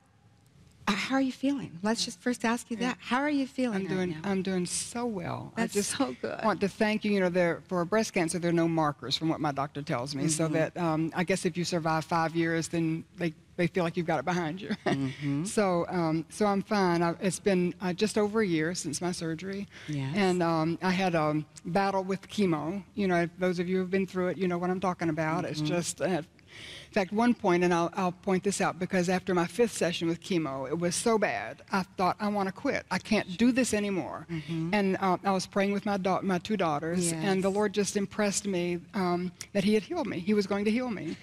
uh, 0.87 0.91
How 0.93 1.15
are 1.15 1.21
you 1.21 1.31
feeling? 1.31 1.77
Let's 1.83 2.03
just 2.05 2.19
first 2.21 2.43
ask 2.45 2.69
you 2.71 2.77
that. 2.77 2.97
How 2.99 3.19
are 3.19 3.29
you 3.29 3.45
feeling? 3.47 3.75
I'm 3.75 3.87
right 3.87 3.89
doing. 3.95 4.09
now? 4.11 4.29
I'm 4.29 4.41
doing 4.41 4.65
so 4.65 5.05
well. 5.05 5.51
That's 5.55 5.73
I 5.75 5.79
just 5.79 5.97
so 5.97 6.15
good. 6.21 6.39
want 6.43 6.59
to 6.61 6.67
thank 6.69 7.03
you. 7.05 7.11
You 7.11 7.19
know, 7.21 7.29
there 7.29 7.61
for 7.67 7.83
breast 7.85 8.13
cancer, 8.13 8.39
there 8.39 8.49
are 8.49 8.53
no 8.53 8.67
markers 8.67 9.15
from 9.17 9.29
what 9.29 9.39
my 9.39 9.51
doctor 9.51 9.81
tells 9.81 10.15
me. 10.15 10.23
Mm-hmm. 10.23 10.29
So 10.29 10.47
that 10.49 10.75
um, 10.77 11.11
I 11.15 11.23
guess 11.23 11.45
if 11.45 11.57
you 11.57 11.63
survive 11.65 12.05
five 12.05 12.35
years, 12.35 12.67
then 12.69 13.03
they 13.17 13.33
they 13.57 13.65
feel 13.67 13.83
like 13.83 13.97
you've 13.97 14.05
got 14.05 14.19
it 14.19 14.25
behind 14.25 14.61
you. 14.61 14.69
Mm-hmm. 14.85 15.43
so 15.45 15.85
um, 15.89 16.25
so 16.29 16.45
I'm 16.45 16.61
fine. 16.61 17.01
I, 17.03 17.15
it's 17.21 17.39
been 17.39 17.73
uh, 17.81 17.91
just 17.91 18.17
over 18.17 18.39
a 18.41 18.47
year 18.47 18.73
since 18.75 19.01
my 19.01 19.11
surgery. 19.11 19.67
Yes. 19.89 20.13
And 20.15 20.41
um, 20.43 20.77
I 20.81 20.91
had 20.91 21.15
a 21.15 21.43
battle 21.65 22.03
with 22.03 22.27
chemo. 22.29 22.81
You 22.95 23.07
know, 23.09 23.27
those 23.39 23.59
of 23.59 23.67
you 23.67 23.77
who've 23.77 23.89
been 23.91 24.07
through 24.07 24.27
it, 24.29 24.37
you 24.37 24.47
know 24.47 24.57
what 24.57 24.69
I'm 24.69 24.79
talking 24.79 25.09
about. 25.09 25.43
It's 25.45 25.59
Mm-hmm. 25.59 25.67
just. 25.75 26.01
Uh, 26.01 26.21
fact, 26.97 27.11
one 27.13 27.33
point, 27.33 27.63
and 27.63 27.73
I'll, 27.73 27.91
I'll 27.93 28.11
point 28.11 28.43
this 28.43 28.59
out 28.61 28.79
because 28.79 29.07
after 29.09 29.33
my 29.35 29.45
fifth 29.45 29.73
session 29.73 30.07
with 30.07 30.19
chemo, 30.21 30.67
it 30.67 30.77
was 30.77 30.95
so 30.95 31.17
bad. 31.17 31.61
I 31.71 31.83
thought 31.97 32.15
I 32.19 32.27
want 32.27 32.47
to 32.47 32.53
quit. 32.53 32.85
I 32.91 32.97
can't 32.97 33.37
do 33.37 33.51
this 33.51 33.73
anymore. 33.73 34.25
And 34.73 34.97
uh, 34.99 35.17
I 35.23 35.31
was 35.31 35.45
praying 35.45 35.71
with 35.73 35.85
my 35.85 35.97
da- 35.97 36.21
my 36.21 36.39
two 36.39 36.57
daughters, 36.57 37.11
and 37.27 37.43
the 37.43 37.49
Lord 37.49 37.73
just 37.73 37.95
impressed 37.97 38.45
me 38.45 38.79
um, 38.93 39.31
that 39.53 39.63
He 39.63 39.73
had 39.73 39.83
healed 39.83 40.07
me. 40.07 40.19
He 40.19 40.33
was 40.33 40.47
going 40.47 40.65
to 40.65 40.71
heal 40.71 40.89
me. 40.89 41.15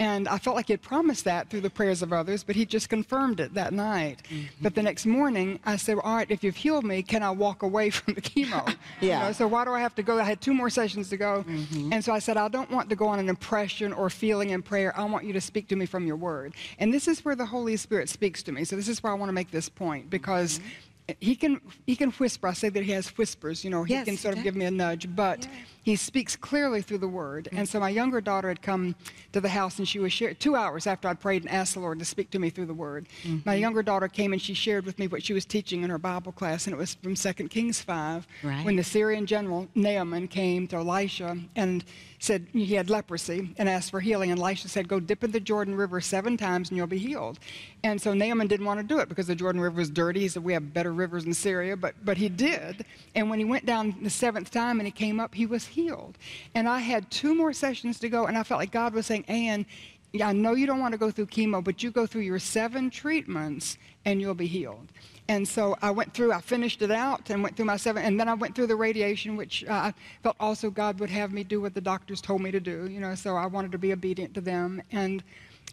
And 0.00 0.26
I 0.28 0.38
felt 0.38 0.56
like 0.56 0.68
he 0.68 0.72
had 0.72 0.80
promised 0.80 1.24
that 1.26 1.50
through 1.50 1.60
the 1.60 1.68
prayers 1.68 2.00
of 2.00 2.10
others, 2.10 2.42
but 2.42 2.56
he 2.56 2.64
just 2.64 2.88
confirmed 2.88 3.38
it 3.38 3.52
that 3.54 3.74
night. 3.74 4.22
But 4.60 4.74
the 4.74 4.82
next 4.82 5.04
morning, 5.04 5.60
I 5.66 5.76
said, 5.76 5.96
well, 5.96 6.06
All 6.06 6.16
right, 6.16 6.30
if 6.30 6.42
you've 6.42 6.56
healed 6.56 6.84
me, 6.86 7.02
can 7.02 7.22
I 7.22 7.30
walk 7.30 7.62
away 7.62 7.90
from 7.98 8.14
the 8.14 8.22
chemo? 8.22 8.66
You 9.02 9.08
Yeah. 9.08 9.20
know, 9.26 9.32
so 9.32 9.46
why 9.46 9.64
do 9.66 9.72
I 9.72 9.80
have 9.80 9.94
to 9.96 10.02
go? 10.02 10.18
I 10.18 10.24
had 10.24 10.40
two 10.40 10.54
more 10.54 10.70
sessions 10.70 11.10
to 11.10 11.18
go. 11.18 11.44
Mm-hmm. 11.46 11.92
And 11.92 12.02
so 12.02 12.12
I 12.14 12.18
said, 12.18 12.38
I 12.38 12.48
don't 12.48 12.70
want 12.70 12.88
to 12.90 12.96
go 12.96 13.06
on 13.08 13.18
an 13.18 13.28
impression 13.28 13.92
or 13.92 14.08
feeling 14.08 14.50
in 14.50 14.62
prayer. 14.62 14.98
I 14.98 15.04
want 15.04 15.24
you 15.26 15.34
to 15.34 15.40
speak 15.40 15.68
to 15.68 15.76
me 15.76 15.84
from 15.86 16.06
your 16.06 16.16
word. 16.16 16.54
And 16.78 16.92
this 16.94 17.06
is 17.06 17.22
where 17.24 17.36
the 17.36 17.46
Holy 17.46 17.76
Spirit 17.76 18.08
speaks 18.08 18.42
to 18.44 18.52
me. 18.52 18.64
So 18.64 18.76
this 18.76 18.88
is 18.88 19.02
where 19.02 19.12
I 19.12 19.16
want 19.16 19.28
to 19.28 19.34
make 19.34 19.50
this 19.50 19.68
point 19.68 20.08
because 20.08 20.58
Mm-hmm. 20.60 21.12
he 21.20 21.34
can 21.36 21.60
he 21.86 21.96
can 21.96 22.10
whisper. 22.12 22.46
I 22.48 22.52
say 22.54 22.68
that 22.70 22.84
he 22.84 22.92
has 22.92 23.08
whispers. 23.18 23.64
You 23.64 23.70
know, 23.70 23.82
he 23.84 23.94
Yes, 23.94 24.04
can 24.06 24.16
sort 24.16 24.36
of 24.36 24.42
give 24.44 24.54
me 24.54 24.64
a 24.64 24.70
nudge, 24.70 25.08
but 25.14 25.46
he 25.82 25.96
speaks 25.96 26.36
clearly 26.36 26.82
through 26.82 26.98
the 26.98 27.08
word. 27.08 27.48
And 27.52 27.68
so 27.68 27.80
my 27.80 27.88
younger 27.88 28.20
daughter 28.20 28.48
had 28.48 28.60
come 28.62 28.94
to 29.32 29.40
the 29.40 29.48
house 29.48 29.78
and 29.78 29.88
she 29.88 29.98
was 29.98 30.12
sharing 30.12 30.36
two 30.36 30.56
hours 30.56 30.86
after 30.86 31.08
I'd 31.08 31.20
prayed 31.20 31.42
and 31.42 31.50
asked 31.50 31.74
the 31.74 31.80
Lord 31.80 31.98
to 32.00 32.04
speak 32.04 32.30
to 32.30 32.38
me 32.38 32.50
through 32.50 32.66
the 32.66 32.74
word. 32.74 33.06
Mm-hmm. 33.22 33.38
My 33.44 33.54
younger 33.54 33.82
daughter 33.82 34.08
came 34.08 34.32
and 34.32 34.40
she 34.42 34.54
shared 34.54 34.84
with 34.84 34.98
me 34.98 35.06
what 35.06 35.22
she 35.22 35.32
was 35.32 35.44
teaching 35.44 35.82
in 35.82 35.90
her 35.90 35.98
Bible 35.98 36.32
class, 36.32 36.66
and 36.66 36.74
it 36.74 36.76
was 36.76 36.94
from 36.94 37.14
2 37.14 37.32
Kings 37.48 37.80
5 37.80 38.26
Right. 38.42 38.64
when 38.64 38.76
the 38.76 38.84
Syrian 38.84 39.26
general 39.26 39.68
Naaman 39.74 40.28
came 40.28 40.66
to 40.68 40.76
Elisha 40.76 41.38
and 41.56 41.84
said 42.18 42.46
he 42.52 42.74
had 42.74 42.90
leprosy 42.90 43.54
and 43.56 43.68
asked 43.68 43.90
for 43.90 44.00
healing. 44.00 44.30
And 44.30 44.38
Elisha 44.38 44.68
said, 44.68 44.88
Go 44.88 45.00
dip 45.00 45.24
in 45.24 45.30
the 45.30 45.40
Jordan 45.40 45.74
River 45.74 46.00
seven 46.02 46.36
times 46.36 46.68
and 46.68 46.76
you'll 46.76 46.86
be 46.86 46.98
healed. 46.98 47.38
And 47.82 48.00
so 48.00 48.12
Naaman 48.12 48.46
didn't 48.46 48.66
want 48.66 48.78
to 48.78 48.84
do 48.86 48.98
it 48.98 49.08
because 49.08 49.26
the 49.26 49.34
Jordan 49.34 49.60
River 49.60 49.76
was 49.78 49.88
dirty. 49.88 50.20
He 50.20 50.28
said, 50.28 50.44
We 50.44 50.52
have 50.52 50.74
better 50.74 50.92
rivers 50.92 51.24
in 51.24 51.32
Syria. 51.32 51.76
But, 51.78 51.94
but 52.04 52.18
he 52.18 52.28
did. 52.28 52.84
And 53.14 53.30
when 53.30 53.38
he 53.38 53.44
went 53.46 53.64
down 53.64 53.96
the 54.02 54.10
seventh 54.10 54.50
time 54.50 54.80
and 54.80 54.86
he 54.86 54.90
came 54.92 55.18
up, 55.18 55.34
he 55.34 55.46
was 55.46 55.66
healed. 55.70 56.18
And 56.54 56.68
I 56.68 56.80
had 56.80 57.10
two 57.10 57.34
more 57.34 57.52
sessions 57.52 57.98
to 58.00 58.08
go, 58.08 58.26
and 58.26 58.36
I 58.36 58.42
felt 58.42 58.60
like 58.60 58.72
God 58.72 58.92
was 58.92 59.06
saying, 59.06 59.24
Anne, 59.28 59.64
yeah, 60.12 60.28
I 60.28 60.32
know 60.32 60.54
you 60.54 60.66
don't 60.66 60.80
want 60.80 60.92
to 60.92 60.98
go 60.98 61.10
through 61.10 61.26
chemo, 61.26 61.62
but 61.62 61.82
you 61.82 61.90
go 61.90 62.06
through 62.06 62.22
your 62.22 62.38
seven 62.40 62.90
treatments 62.90 63.78
and 64.04 64.20
you'll 64.20 64.34
be 64.34 64.46
healed. 64.46 64.88
And 65.28 65.46
so 65.46 65.76
I 65.80 65.92
went 65.92 66.12
through, 66.12 66.32
I 66.32 66.40
finished 66.40 66.82
it 66.82 66.90
out 66.90 67.30
and 67.30 67.42
went 67.42 67.56
through 67.56 67.66
my 67.66 67.76
seven, 67.76 68.04
and 68.04 68.18
then 68.18 68.28
I 68.28 68.34
went 68.34 68.56
through 68.56 68.66
the 68.66 68.74
radiation, 68.74 69.36
which 69.36 69.64
uh, 69.68 69.72
I 69.72 69.94
felt 70.24 70.34
also 70.40 70.70
God 70.70 70.98
would 70.98 71.10
have 71.10 71.32
me 71.32 71.44
do 71.44 71.60
what 71.60 71.74
the 71.74 71.80
doctors 71.80 72.20
told 72.20 72.42
me 72.42 72.50
to 72.50 72.58
do, 72.58 72.88
you 72.88 72.98
know, 72.98 73.14
so 73.14 73.36
I 73.36 73.46
wanted 73.46 73.70
to 73.72 73.78
be 73.78 73.92
obedient 73.92 74.34
to 74.34 74.40
them. 74.40 74.82
And, 74.90 75.22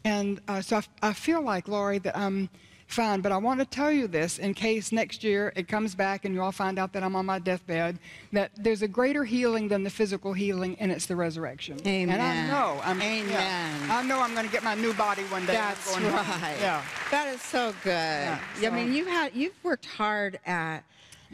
and 0.04 0.40
uh, 0.48 0.62
so 0.62 0.78
I, 0.78 1.10
I 1.10 1.14
feel 1.14 1.42
like, 1.42 1.68
Lori, 1.68 1.98
that 2.00 2.16
I'm 2.16 2.50
fine, 2.88 3.22
but 3.22 3.32
I 3.32 3.38
want 3.38 3.60
to 3.60 3.66
tell 3.66 3.92
you 3.92 4.08
this 4.08 4.40
in 4.40 4.54
case 4.54 4.92
next 4.92 5.24
year 5.24 5.54
it 5.56 5.68
comes 5.68 5.94
back 5.94 6.26
and 6.26 6.34
you 6.34 6.42
all 6.42 6.52
find 6.52 6.80
out 6.80 6.94
that 6.94 7.04
I'm 7.04 7.16
on 7.16 7.26
my 7.26 7.38
deathbed, 7.40 8.00
that 8.34 8.52
there's 8.56 8.82
a 8.82 8.88
greater 8.88 9.24
healing 9.24 9.68
than 9.68 9.84
the 9.84 9.90
physical 9.90 10.34
healing, 10.34 10.76
and 10.80 10.92
it's 10.92 11.06
the 11.06 11.16
resurrection. 11.16 11.80
And 11.86 12.12
I 12.12 12.16
Amen. 12.16 12.48
know 12.50 12.82
I'm, 12.84 13.00
yeah, 13.00 13.08
Amen. 13.08 13.92
I 13.92 14.02
know 14.04 14.20
I'm 14.22 14.34
going 14.34 14.46
to 14.46 14.52
get 14.52 14.64
my 14.64 14.76
new 14.76 14.94
body 14.94 15.24
one 15.24 15.46
day. 15.46 15.54
That's 15.54 15.94
home. 15.94 16.04
right. 16.14 16.56
Yeah. 16.60 16.84
That 17.12 17.28
is 17.28 17.42
so 17.42 17.74
good. 17.84 17.92
Yeah, 17.92 18.40
I 18.64 18.70
mean, 18.70 18.88
so- 18.88 18.94
you 18.98 19.06
had 19.06 19.36
you've 19.36 19.64
worked 19.64 19.86
hard 19.86 20.40
at 20.46 20.84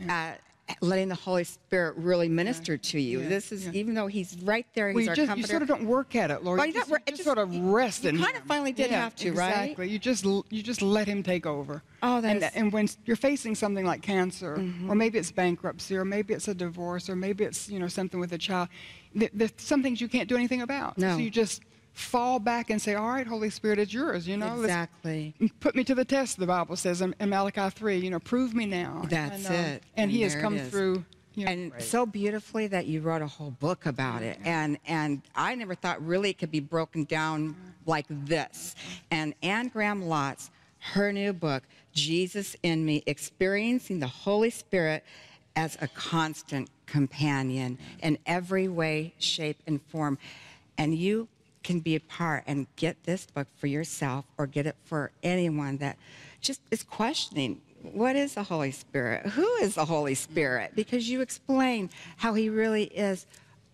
at 0.10 0.42
letting 0.80 1.10
the 1.10 1.15
Holy 1.15 1.43
Spirit 1.43 1.95
really 1.97 2.30
minister 2.30 2.78
to 2.78 2.99
you. 2.99 3.19
yeah, 3.21 3.28
this 3.30 3.52
is 3.52 3.65
yeah. 3.65 3.71
even 3.73 3.93
though 3.93 4.08
He's 4.08 4.38
right 4.43 4.65
there. 4.73 4.88
He's 4.89 4.95
Well, 4.95 5.04
you, 5.04 5.10
our 5.10 5.15
just, 5.15 5.38
you 5.38 5.43
sort 5.43 5.62
of 5.62 5.67
don't 5.67 5.86
work 5.86 6.15
at 6.15 6.32
it, 6.32 6.43
Lord. 6.43 6.58
Well, 6.58 6.65
you 6.67 6.73
just, 6.73 6.89
you 6.89 6.95
just 7.06 7.10
just- 7.17 7.23
sort 7.26 7.38
of 7.38 7.54
you- 7.54 7.69
rest 7.69 8.04
you 8.04 8.10
in 8.12 8.15
kinda 8.17 8.41
finally 8.47 8.71
did 8.71 8.89
Yeah, 8.89 9.02
have 9.04 9.15
to, 9.17 9.34
right? 9.34 9.49
Exactly. 9.71 9.89
You 9.89 9.99
just 9.99 10.23
you 10.26 10.63
just 10.63 10.82
let 10.82 11.08
Him 11.08 11.21
take 11.21 11.45
over. 11.45 11.84
Oh, 12.02 12.21
that 12.21 12.30
and, 12.43 12.52
and 12.56 12.71
when 12.73 12.88
you're 13.06 13.17
facing 13.17 13.56
something 13.56 13.86
like 13.86 14.02
cancer, 14.02 14.56
Mm-hmm. 14.58 14.89
or 14.89 14.95
maybe 14.95 15.17
it's 15.19 15.32
bankruptcy, 15.32 15.95
or 15.97 16.06
maybe 16.06 16.34
it's 16.34 16.47
a 16.47 16.54
divorce, 16.56 17.10
or 17.10 17.15
maybe 17.15 17.43
it's 17.43 17.69
you 17.69 17.80
know 17.80 17.88
something 17.89 18.19
with 18.19 18.32
a 18.34 18.38
child, 18.38 18.69
there's 19.13 19.52
some 19.58 19.84
things 19.84 19.99
you 19.99 20.08
can't 20.08 20.30
do 20.30 20.36
anything 20.36 20.62
about. 20.62 20.97
No. 20.97 21.13
So 21.13 21.17
you 21.17 21.30
just 21.30 21.62
fall 21.93 22.39
back 22.39 22.69
and 22.69 22.82
say, 22.82 22.95
"All 22.95 23.08
right, 23.08 23.25
Holy 23.25 23.49
Spirit, 23.49 23.79
it's 23.79 23.93
yours." 23.93 24.27
You 24.27 24.38
know, 24.38 24.56
Let's- 24.56 24.63
exactly. 24.63 25.34
Put 25.60 25.75
me 25.75 25.84
to 25.86 25.95
the 25.95 26.06
test, 26.06 26.38
the 26.38 26.47
Bible 26.47 26.75
says 26.75 27.01
in, 27.01 27.15
in 27.19 27.29
Malachi 27.29 27.69
3. 27.69 27.97
You 27.97 28.10
know, 28.10 28.19
prove 28.19 28.53
me 28.53 28.65
now. 28.65 29.03
That's 29.08 29.45
and, 29.45 29.56
uh, 29.56 29.60
it. 29.75 29.84
And, 29.95 30.12
He 30.12 30.21
has 30.21 30.36
come 30.36 30.58
through. 30.58 31.06
You 31.36 31.45
know, 31.45 31.51
and 31.51 31.71
great. 31.71 31.82
so 31.82 32.06
beautifully 32.06 32.67
that 32.67 32.86
you 32.86 33.01
wrote 33.01 33.23
a 33.23 33.27
whole 33.27 33.49
book 33.49 33.88
about 33.88 34.21
it 34.21 34.38
and 34.45 34.77
and 34.86 35.23
i 35.36 35.56
never 35.56 35.73
thought 35.73 36.06
really 36.06 36.29
it 36.29 36.38
could 36.38 36.51
be 36.51 36.60
broken 36.60 37.06
down 37.06 37.56
like 37.88 38.06
this 38.08 38.75
and 39.10 39.34
anne 39.41 39.67
graham 39.69 40.03
lotz 40.03 40.51
her 40.77 41.12
new 41.12 41.34
book 41.34 41.63
jesus 41.91 42.56
in 42.62 42.86
me 42.86 43.01
experiencing 43.08 43.99
the 43.99 44.06
holy 44.06 44.51
spirit 44.51 45.03
as 45.56 45.75
a 45.82 45.88
constant 45.88 46.69
companion 46.86 47.79
in 48.03 48.15
every 48.27 48.67
way 48.67 49.12
shape 49.17 49.58
and 49.65 49.82
form 49.82 50.19
and 50.77 50.93
you 50.93 51.27
can 51.63 51.80
be 51.80 51.95
a 51.95 51.99
part 51.99 52.43
and 52.45 52.67
get 52.76 53.04
this 53.04 53.26
book 53.26 53.47
for 53.58 53.67
yourself 53.67 54.26
or 54.38 54.45
get 54.47 54.65
it 54.65 54.76
for 54.84 55.12
anyone 55.23 55.78
that 55.78 55.97
just 56.41 56.62
is 56.71 56.84
questioning 56.84 57.62
what 57.91 58.15
is 58.15 58.36
the 58.36 58.43
Holy 58.43 58.71
Spirit? 58.71 59.26
Who 59.28 59.47
is 59.56 59.76
the 59.76 59.86
Holy 59.86 60.15
Spirit? 60.15 60.71
Because 60.73 61.10
you 61.10 61.21
explain 61.21 61.89
how 62.17 62.34
he 62.34 62.49
really 62.49 62.86
is 62.86 63.26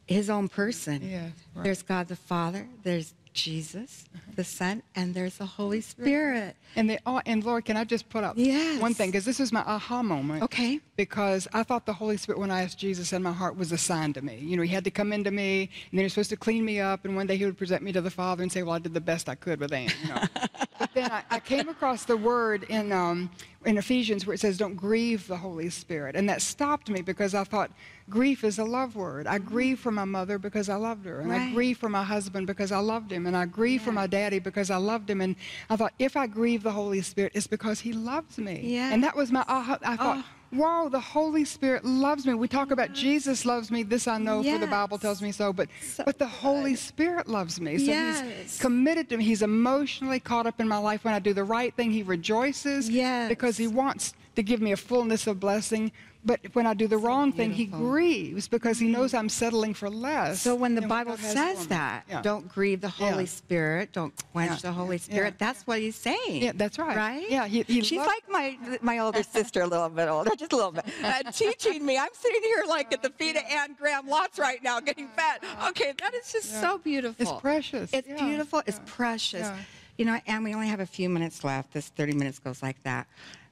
his 0.08 0.30
own 0.30 0.50
person. 0.50 1.08
Yes, 1.08 1.32
right. 1.54 1.64
There's 1.64 1.84
God 1.84 2.08
the 2.08 2.16
Father, 2.16 2.68
there's 2.84 3.14
Jesus, 3.44 4.06
the 4.36 4.44
Son, 4.44 4.84
and 4.96 5.14
there's 5.14 5.38
the 5.38 5.46
Holy 5.46 5.82
Spirit. 5.82 6.56
And 6.76 6.90
they 6.90 7.00
all, 7.06 7.22
and 7.26 7.44
Lord, 7.44 7.66
can 7.66 7.78
I 7.78 7.84
just 7.84 8.10
put 8.10 8.24
up 8.24 8.34
Yes. 8.38 8.82
one 8.82 8.94
thing? 8.94 9.10
Because 9.12 9.26
this 9.26 9.40
is 9.40 9.52
my 9.52 9.62
aha 9.62 10.04
moment. 10.04 10.44
Okay. 10.44 10.80
Because 10.98 11.48
I 11.54 11.64
thought 11.64 11.86
the 11.86 11.94
Holy 11.94 12.18
Spirit, 12.18 12.40
when 12.40 12.52
I 12.52 12.64
asked 12.64 12.78
Jesus 12.78 13.14
in 13.14 13.24
my 13.24 13.32
heart, 13.32 13.56
was 13.58 13.72
assigned 13.72 14.16
to 14.16 14.22
me. 14.22 14.38
You 14.38 14.58
know, 14.58 14.64
He 14.64 14.70
had 14.74 14.84
to 14.84 14.92
come 14.92 15.14
into 15.14 15.32
me, 15.32 15.62
and 15.92 15.98
then 15.98 16.00
He 16.00 16.04
was 16.04 16.14
supposed 16.14 16.30
to 16.32 16.38
clean 16.38 16.66
me 16.66 16.80
up, 16.80 17.06
and 17.06 17.16
one 17.16 17.28
day 17.28 17.38
He 17.38 17.46
would 17.46 17.58
present 17.58 17.82
me 17.82 17.92
to 17.94 18.02
the 18.02 18.12
Father 18.12 18.44
and 18.44 18.52
say, 18.52 18.62
"Well, 18.64 18.76
I 18.76 18.80
did 18.80 18.94
the 18.94 19.02
best 19.02 19.30
I 19.30 19.36
could 19.36 19.60
with 19.60 19.72
Anne." 19.72 19.90
You 20.04 20.10
know. 20.10 20.22
but 20.80 20.90
then 20.94 21.10
I, 21.12 21.24
I 21.30 21.40
came 21.40 21.70
across 21.70 22.04
the 22.06 22.18
word 22.18 22.64
in 22.64 22.92
um, 22.92 23.30
in 23.66 23.78
Ephesians 23.78 24.26
where 24.28 24.34
it 24.34 24.40
says, 24.40 24.58
"Don't 24.58 24.76
grieve 24.76 25.28
the 25.28 25.38
Holy 25.38 25.70
Spirit," 25.70 26.16
and 26.16 26.28
that 26.30 26.42
stopped 26.42 26.90
me 26.90 27.02
because 27.02 27.34
I 27.34 27.44
thought 27.46 27.72
grief 28.10 28.44
is 28.44 28.60
a 28.60 28.64
love 28.64 28.96
word. 28.96 29.28
I 29.28 29.38
mm-hmm. 29.38 29.48
grieve 29.48 29.80
for 29.80 29.92
my 29.92 30.06
mother 30.06 30.38
because 30.38 30.70
I 30.70 30.76
loved 30.76 31.06
her, 31.06 31.20
and 31.20 31.32
I 31.32 31.52
grieve 31.52 31.78
for 31.78 31.90
my 31.90 32.04
husband 32.04 32.48
because 32.48 32.72
I 32.72 32.80
loved 32.80 33.12
him, 33.12 33.26
and 33.26 33.36
I 33.36 33.46
grieve 33.46 33.82
for 33.82 33.92
my 33.92 34.08
daddy 34.08 34.40
because 34.40 34.70
I 34.72 34.78
loved 34.78 35.10
him. 35.10 35.22
And 35.22 35.36
I 35.70 35.76
thought, 35.76 35.94
if 36.00 36.18
I 36.18 36.28
grieve 36.28 36.64
the 36.64 36.72
Holy 36.72 37.02
Spirit, 37.02 37.34
it's 37.36 37.48
because 37.48 37.80
He 37.80 37.94
loves 37.94 38.38
me. 38.38 38.62
Yeah. 38.64 38.92
And 38.92 39.04
that 39.04 39.16
was 39.16 39.32
my 39.32 39.46
aha. 39.48 39.78
I 39.84 39.96
thought. 39.96 40.18
Oh. 40.20 40.26
Wow, 40.52 40.90
the 40.90 41.00
Holy 41.00 41.46
Spirit 41.46 41.86
loves 41.86 42.26
me. 42.26 42.34
We 42.34 42.48
talk 42.48 42.72
about 42.72 42.88
mm-hmm. 42.88 42.96
Jesus 42.96 43.46
loves 43.46 43.70
me. 43.70 43.84
This 43.84 44.08
I 44.08 44.18
know, 44.18 44.42
for 44.42 44.58
the 44.58 44.66
Bible 44.66 44.98
tells 44.98 45.22
me 45.22 45.32
so. 45.32 45.54
But 45.54 45.70
So 45.80 46.04
but 46.04 46.18
the 46.18 46.28
Holy 46.28 46.74
Spirit 46.76 47.28
loves 47.28 47.62
me. 47.62 47.78
So 47.78 47.84
Yes. 47.84 48.24
He's 48.42 48.60
committed 48.60 49.10
to 49.10 49.18
me. 49.18 49.26
He's 49.26 49.44
emotionally 49.44 50.20
caught 50.20 50.48
up 50.48 50.60
in 50.60 50.68
my 50.68 50.80
life. 50.80 51.04
When 51.04 51.14
I 51.14 51.20
do 51.20 51.34
the 51.34 51.44
right 51.44 51.72
thing, 51.76 51.92
He 51.92 52.02
rejoices. 52.02 52.90
Yes. 52.90 53.30
Because 53.30 53.58
He 53.58 53.68
wants 53.68 54.16
to 54.36 54.42
give 54.42 54.62
me 54.62 54.72
a 54.72 54.78
fullness 54.78 55.28
of 55.28 55.40
blessing. 55.40 55.92
But 56.26 56.42
when 56.54 56.68
I 56.68 56.74
do 56.74 56.88
the 56.88 56.98
wrong 56.98 57.32
thing, 57.32 57.52
He 57.54 57.66
grieves 57.66 58.48
because 58.50 58.78
He 58.78 58.88
knows 58.90 59.14
I'm 59.14 59.30
settling 59.30 59.74
for 59.74 59.90
less. 59.90 60.42
So 60.42 60.54
when 60.54 60.76
the 60.76 60.82
Bible 60.82 61.16
says 61.18 61.68
that, 61.68 62.04
Yeah. 62.10 62.22
don't 62.22 62.48
grieve 62.50 62.82
the 62.82 62.90
Holy 62.90 63.24
Yeah. 63.24 63.30
Spirit, 63.30 63.94
don't 63.94 64.14
quench 64.34 64.52
Yeah. 64.52 64.70
the 64.70 64.72
Holy. 64.74 64.98
Spirit, 64.98 65.36
that's 65.40 65.66
what 65.66 65.80
he's 65.80 65.96
saying. 65.96 66.44
Yeah, 66.44 66.52
that's 66.56 66.78
right. 66.78 66.98
Right? 66.98 67.30
Yeah, 67.30 67.48
he- 67.48 67.64
he 67.64 67.82
She's 67.82 68.00
like 68.06 68.30
my 68.30 68.58
my 68.82 69.00
older 69.00 69.24
sister, 69.24 69.62
a 69.62 69.68
little 69.68 69.88
bit 69.90 70.10
older, 70.10 70.32
just 70.36 70.52
a 70.52 70.56
little 70.58 70.74
bit, 70.74 70.86
uh, 71.04 71.24
teaching 71.32 71.86
me. 71.86 71.98
I'm 71.98 72.10
sitting 72.14 72.42
here 72.44 72.64
like 72.68 72.92
at 72.94 73.02
the 73.02 73.12
feet 73.12 73.38
of 73.38 73.44
Anne 73.50 73.76
Graham 73.80 74.08
Lotz 74.08 74.38
right 74.38 74.62
now, 74.62 74.80
getting 74.82 75.08
fed. 75.10 75.40
Okay, 75.70 75.94
that 76.02 76.14
is 76.14 76.32
just 76.34 76.60
so 76.60 76.78
beautiful. 76.78 77.16
It's 77.32 77.42
precious. 77.42 77.92
It's 77.94 78.08
beautiful. 78.08 78.62
It's 78.68 78.82
precious. 78.86 79.50
You 79.98 80.06
know, 80.06 80.20
and 80.28 80.44
we 80.44 80.54
only 80.54 80.68
have 80.68 80.80
a 80.82 80.86
few 80.86 81.10
minutes 81.10 81.44
left. 81.44 81.72
This 81.74 81.88
30 81.90 82.14
minutes 82.14 82.40
goes 82.40 82.62
like 82.64 82.82
that. 82.84 83.08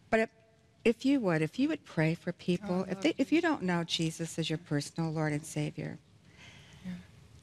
But 0.09 0.19
if, 0.21 0.29
if 0.87 1.03
you 1.03 1.19
would, 1.19 1.41
if 1.41 1.59
you 1.59 1.67
would 1.67 1.83
pray 1.83 2.15
for 2.15 2.31
people, 2.31 2.85
if, 2.89 3.01
they, 3.01 3.13
if 3.17 3.29
you 3.33 3.41
don't 3.41 3.61
know 3.61 3.83
Jesus 3.83 4.39
as 4.39 4.49
your 4.49 4.57
personal 4.57 5.11
Lord 5.11 5.33
and 5.33 5.45
Savior, 5.45 5.97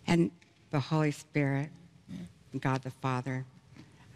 and 0.07 0.31
the 0.71 0.81
Holy 0.81 1.11
Spirit, 1.11 1.69
God 2.59 2.83
the 2.83 2.91
Father, 2.91 3.45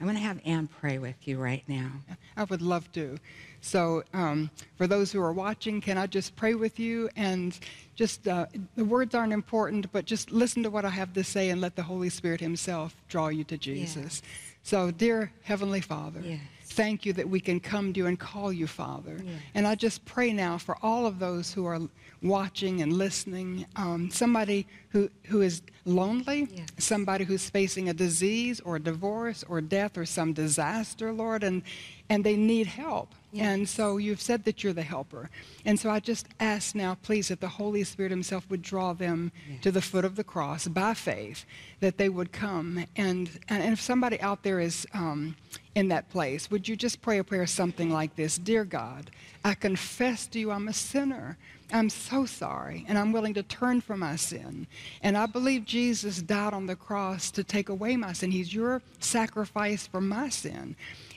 I'm 0.00 0.06
going 0.06 0.16
to 0.16 0.22
have 0.22 0.40
Anne 0.46 0.66
pray 0.80 0.96
with 0.98 1.28
you 1.28 1.38
right 1.38 1.62
now. 1.68 1.90
I 2.38 2.44
would 2.44 2.62
love 2.62 2.90
to. 2.92 3.18
So, 3.60 4.02
um, 4.14 4.48
for 4.78 4.86
those 4.86 5.12
who 5.12 5.20
are 5.20 5.32
watching, 5.32 5.82
can 5.82 5.98
I 5.98 6.06
just 6.06 6.34
pray 6.34 6.54
with 6.54 6.78
you? 6.78 7.10
And 7.14 7.58
just 7.96 8.26
uh, 8.28 8.46
the 8.76 8.84
words 8.84 9.14
aren't 9.14 9.32
important, 9.34 9.92
but 9.92 10.06
just 10.06 10.30
listen 10.30 10.62
to 10.62 10.70
what 10.70 10.86
I 10.86 10.90
have 10.90 11.12
to 11.14 11.24
say 11.24 11.50
and 11.50 11.60
let 11.60 11.76
the 11.76 11.82
Holy 11.82 12.08
Spirit 12.08 12.40
Himself 12.40 12.94
draw 13.08 13.28
you 13.28 13.44
to 13.44 13.58
Jesus. 13.58 14.22
So, 14.62 14.90
dear 14.90 15.32
Heavenly 15.42 15.80
Father, 15.82 16.20
Yes. 16.24 16.40
Thank 16.78 17.04
you 17.04 17.12
that 17.12 17.28
we 17.28 17.40
can 17.40 17.58
come 17.58 17.92
to 17.92 17.98
you 17.98 18.06
and 18.06 18.20
call 18.20 18.52
you 18.52 18.68
Father. 18.68 19.16
Yes. 19.20 19.40
And 19.54 19.66
I 19.66 19.74
just 19.74 20.04
pray 20.04 20.32
now 20.32 20.58
for 20.58 20.76
all 20.80 21.06
of 21.06 21.18
those 21.18 21.52
who 21.52 21.66
are 21.66 21.80
watching 22.22 22.82
and 22.82 22.92
listening, 22.92 23.64
um, 23.76 24.10
somebody 24.10 24.66
who, 24.90 25.08
who 25.26 25.40
is 25.42 25.62
lonely, 25.84 26.48
Yes. 26.52 26.66
somebody 26.78 27.24
who's 27.24 27.48
facing 27.48 27.88
a 27.88 27.94
disease 27.94 28.60
or 28.60 28.76
a 28.76 28.80
divorce 28.80 29.44
or 29.48 29.60
death 29.60 29.96
or 29.96 30.04
some 30.04 30.32
disaster, 30.32 31.12
Lord, 31.12 31.44
and, 31.44 31.62
and 32.08 32.24
they 32.24 32.36
need 32.36 32.66
help. 32.66 33.14
And 33.34 33.68
so 33.68 33.98
you've 33.98 34.22
said 34.22 34.44
that 34.44 34.64
you're 34.64 34.72
the 34.72 34.82
helper. 34.82 35.28
And 35.66 35.78
so 35.78 35.90
I 35.90 36.00
just 36.00 36.26
ask 36.40 36.74
now, 36.74 36.96
please, 37.02 37.28
that 37.28 37.40
the 37.40 37.48
Holy 37.48 37.84
Spirit 37.84 38.10
Himself 38.10 38.48
would 38.48 38.62
draw 38.62 38.94
them 38.94 39.30
to 39.60 39.70
the 39.70 39.82
foot 39.82 40.06
of 40.06 40.16
the 40.16 40.24
cross 40.24 40.66
by 40.66 40.94
faith, 40.94 41.44
that 41.80 41.98
they 41.98 42.08
would 42.08 42.32
come. 42.32 42.86
And, 42.96 43.28
and, 43.48 43.60
and 43.62 43.72
if 43.74 43.80
somebody 43.82 44.18
out 44.22 44.42
there 44.42 44.60
is 44.60 44.86
um, 44.94 45.36
in 45.74 45.88
that 45.88 46.08
place, 46.08 46.50
would 46.50 46.66
you 46.66 46.74
just 46.74 47.02
pray 47.02 47.18
a 47.18 47.24
prayer 47.24 47.46
something 47.46 47.90
like 47.90 48.16
this 48.16 48.38
Dear 48.38 48.64
God, 48.64 49.10
I 49.44 49.52
confess 49.54 50.26
to 50.28 50.38
you 50.40 50.50
I'm 50.50 50.66
a 50.68 50.72
sinner. 50.72 51.36
I'm 51.72 51.90
so 51.90 52.24
sorry, 52.24 52.86
and 52.88 52.96
I'm 52.98 53.12
willing 53.12 53.34
to 53.34 53.42
turn 53.42 53.80
from 53.82 54.00
my 54.00 54.16
sin. 54.16 54.66
And 55.02 55.18
I 55.18 55.26
believe 55.26 55.66
Jesus 55.66 56.22
died 56.22 56.54
on 56.54 56.66
the 56.66 56.76
cross 56.76 57.30
to 57.32 57.44
take 57.44 57.68
away 57.68 57.96
my 57.96 58.14
sin. 58.14 58.30
He's 58.30 58.54
your 58.54 58.80
sacrifice 59.00 59.86
for 59.86 60.00
my 60.00 60.30
sin. 60.30 60.76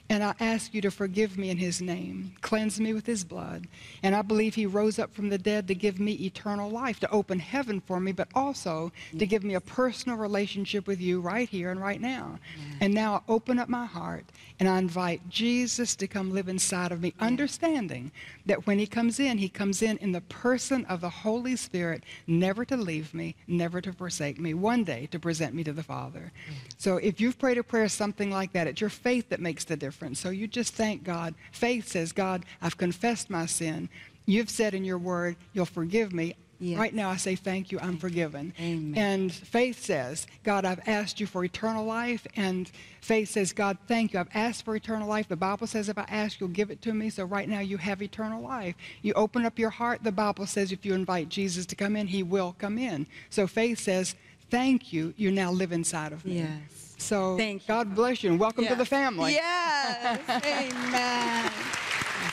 And 0.10 0.26
I 0.26 0.34
ask 0.42 0.74
you 0.74 0.82
to 0.82 0.92
forgive 0.92 1.38
me 1.38 1.52
in 1.52 1.58
his 1.58 1.82
name, 1.82 2.34
cleanse 2.42 2.82
me 2.82 2.92
with 2.92 3.06
his 3.06 3.24
blood. 3.24 3.68
And 4.04 4.14
I 4.14 4.22
believe 4.22 4.56
he 4.56 4.66
rose 4.66 5.00
up 5.00 5.16
from 5.16 5.30
the 5.30 5.38
dead 5.38 5.70
to 5.70 5.76
give 5.76 6.02
me 6.02 6.12
eternal 6.12 6.70
life, 6.70 7.00
to 7.00 7.12
open 7.12 7.40
heaven 7.40 7.80
for 7.80 8.02
me, 8.02 8.12
but 8.12 8.28
also 8.36 8.92
to 9.18 9.26
give 9.26 9.46
me 9.46 9.54
a 9.54 9.62
personal 9.62 10.18
relationship 10.18 10.86
with 10.86 11.00
you 11.00 11.22
right 11.22 11.48
here 11.48 11.72
and 11.72 11.80
right 11.80 12.02
now. 12.02 12.40
And 12.82 12.94
now 12.94 13.16
I 13.16 13.32
open 13.32 13.58
up 13.58 13.70
my 13.70 13.86
heart 13.86 14.26
and 14.62 14.70
I 14.70 14.78
invite 14.78 15.28
Jesus 15.28 15.96
to 15.96 16.08
come 16.08 16.32
live 16.32 16.48
inside 16.48 16.92
of 16.92 17.02
me, 17.02 17.16
understanding 17.20 18.12
that 18.46 18.68
when 18.68 18.78
he 18.78 18.86
comes 18.86 19.20
in, 19.20 19.40
he 19.40 19.50
comes 19.50 19.82
in 19.82 19.98
in 19.98 20.12
the 20.12 20.22
person 20.22 20.86
of 20.86 21.02
the 21.02 21.10
Holy 21.10 21.56
Spirit, 21.56 22.04
never 22.28 22.64
to 22.66 22.78
leave 22.78 23.12
me, 23.12 23.36
never 23.48 23.82
to 23.82 23.92
forsake 23.92 24.40
me, 24.40 24.54
one 24.54 24.84
day 24.84 25.08
to 25.10 25.18
present 25.18 25.56
me 25.56 25.64
to 25.64 25.74
the 25.74 25.82
Father. 25.82 26.32
Mm. 26.48 26.54
So 26.78 26.98
if 26.98 27.20
you've 27.20 27.40
prayed 27.40 27.58
a 27.58 27.64
prayer 27.64 27.90
something 27.90 28.30
like 28.30 28.54
that, 28.54 28.68
it's 28.68 28.82
your 28.82 28.92
faith 28.92 29.30
that 29.30 29.40
makes 29.40 29.64
the 29.64 29.76
difference. 29.76 30.20
So 30.20 30.30
you 30.30 30.46
just 30.46 30.76
thank 30.76 31.04
God. 31.04 31.34
Faith 31.52 31.88
says, 31.88 32.12
God, 32.12 32.46
I've 32.62 32.78
confessed 32.78 33.32
my 33.32 33.48
sin. 33.48 33.90
You've 34.28 34.52
said 34.52 34.76
in 34.76 34.86
your 34.86 35.00
word, 35.00 35.38
you'll 35.54 35.66
forgive 35.66 36.14
me. 36.14 36.36
Yes. 36.62 36.78
Right 36.78 36.94
now, 36.94 37.10
I 37.10 37.18
say 37.18 37.36
thank 37.36 37.72
you, 37.72 37.80
I'm 37.80 37.98
forgiven. 37.98 38.54
Amen. 38.60 38.94
And 38.96 39.34
faith 39.34 39.84
says, 39.84 40.28
God, 40.44 40.64
I've 40.64 40.88
asked 40.88 41.20
you 41.20 41.26
for 41.26 41.44
eternal 41.44 41.84
life. 41.84 42.28
And 42.36 42.70
faith 43.02 43.32
says, 43.32 43.52
God, 43.52 43.80
thank 43.88 44.14
you. 44.14 44.20
I've 44.20 44.30
asked 44.36 44.64
for 44.64 44.76
eternal 44.76 45.08
life. 45.08 45.28
The 45.28 45.36
Bible 45.36 45.66
says, 45.66 45.90
if 45.90 45.98
I 45.98 46.06
ask, 46.08 46.40
you'll 46.40 46.50
give 46.50 46.70
it 46.70 46.80
to 46.84 46.94
me. 46.94 47.10
So 47.10 47.26
right 47.26 47.50
now, 47.50 47.62
you 47.62 47.78
have 47.78 48.04
eternal 48.04 48.44
life. 48.44 48.76
You 49.02 49.14
open 49.14 49.44
up 49.44 49.58
your 49.58 49.72
heart. 49.72 50.04
The 50.04 50.12
Bible 50.12 50.46
says, 50.46 50.72
if 50.72 50.86
you 50.86 50.94
invite 50.94 51.30
Jesus 51.30 51.66
to 51.66 51.76
come 51.76 51.96
in, 51.96 52.06
he 52.06 52.22
will 52.22 52.56
come 52.60 52.78
in. 52.78 53.08
So 53.32 53.48
faith 53.48 53.80
says, 53.80 54.14
thank 54.52 54.94
you. 54.94 55.16
You 55.18 55.32
now 55.32 55.52
live 55.52 55.72
inside 55.72 56.14
of 56.14 56.24
me. 56.24 56.38
Yes. 56.42 56.94
So 57.00 57.38
Thank 57.38 57.64
you. 57.64 57.74
God 57.74 57.96
bless 57.96 58.24
you 58.24 58.30
and 58.30 58.40
welcome 58.40 58.68
to 58.68 58.76
the 58.76 58.86
family. 58.86 59.34
Yes. 59.34 60.20
Amen. 60.46 61.52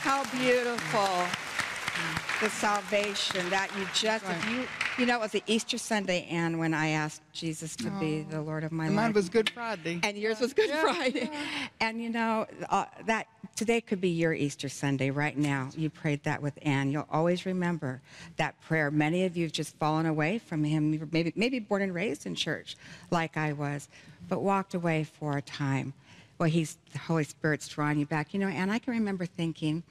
How 0.03 0.25
beautiful. 0.37 1.48
The 2.41 2.51
salvation 2.51 3.51
that 3.51 3.69
you 3.77 3.85
just, 3.93 4.25
if 4.25 4.49
you, 4.51 4.65
you 4.97 5.07
know, 5.07 5.17
it 5.17 5.21
was 5.21 5.33
the 5.33 5.43
Easter 5.49 5.77
Sunday, 5.77 6.25
and 6.31 6.57
when 6.61 6.73
I 6.73 6.91
asked 6.91 7.21
Jesus 7.33 7.75
to 7.77 7.91
be 7.99 8.23
the 8.23 8.41
Lord 8.41 8.63
of 8.63 8.71
my 8.71 8.87
And 8.87 8.95
life. 8.95 9.07
mine 9.07 9.13
was 9.13 9.29
Good 9.29 9.51
Friday. 9.51 9.99
and 10.05 10.17
yours 10.17 10.39
was 10.39 10.53
Good 10.55 10.69
Yeah, 10.69 10.83
Friday. 10.83 11.29
And 11.81 12.01
you 12.01 12.11
know, 12.11 12.47
uh, 12.71 12.85
that 13.07 13.27
today 13.57 13.81
could 13.81 14.01
be 14.01 14.11
your 14.11 14.33
Easter 14.35 14.69
Sunday 14.69 15.11
right 15.11 15.37
now. 15.37 15.71
You 15.77 15.91
prayed 15.91 16.23
that 16.25 16.41
with 16.41 16.57
Anne. 16.63 16.93
You'll 16.93 17.09
always 17.11 17.45
remember 17.45 18.01
that 18.37 18.61
prayer. 18.61 18.93
Many 18.93 19.25
of 19.25 19.37
you 19.37 19.45
have 19.47 19.53
just 19.53 19.75
fallen 19.77 20.07
away 20.07 20.39
from 20.39 20.63
him, 20.63 20.93
You 20.93 21.01
were 21.01 21.09
maybe, 21.11 21.33
maybe 21.35 21.59
born 21.59 21.83
and 21.83 21.93
raised 21.93 22.25
in 22.25 22.37
church 22.37 22.77
like 23.11 23.37
I 23.37 23.53
was, 23.53 23.89
but 24.29 24.43
walked 24.43 24.75
away 24.75 25.03
for 25.03 25.37
a 25.37 25.43
time. 25.43 25.93
Well, 26.39 26.49
he's, 26.49 26.79
the 26.93 26.99
Holy 27.01 27.25
Spirit's 27.25 27.67
drawing 27.67 27.99
you 27.99 28.07
back. 28.07 28.33
You 28.33 28.39
know, 28.39 28.47
and 28.47 28.71
I 28.71 28.79
can 28.79 28.93
remember 28.93 29.27
thinking, 29.27 29.83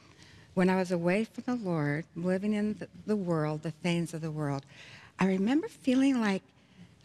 when 0.58 0.72
I 0.72 0.76
was 0.78 0.92
away 0.92 1.24
from 1.24 1.44
the 1.46 1.70
Lord, 1.70 2.04
living 2.16 2.54
in 2.54 2.76
the, 2.80 2.88
the 3.06 3.16
world, 3.16 3.62
the 3.62 3.70
things 3.70 4.16
of 4.16 4.22
the 4.22 4.32
world, 4.32 4.66
I 5.20 5.28
remember 5.28 5.68
feeling 5.68 6.20
like 6.20 6.42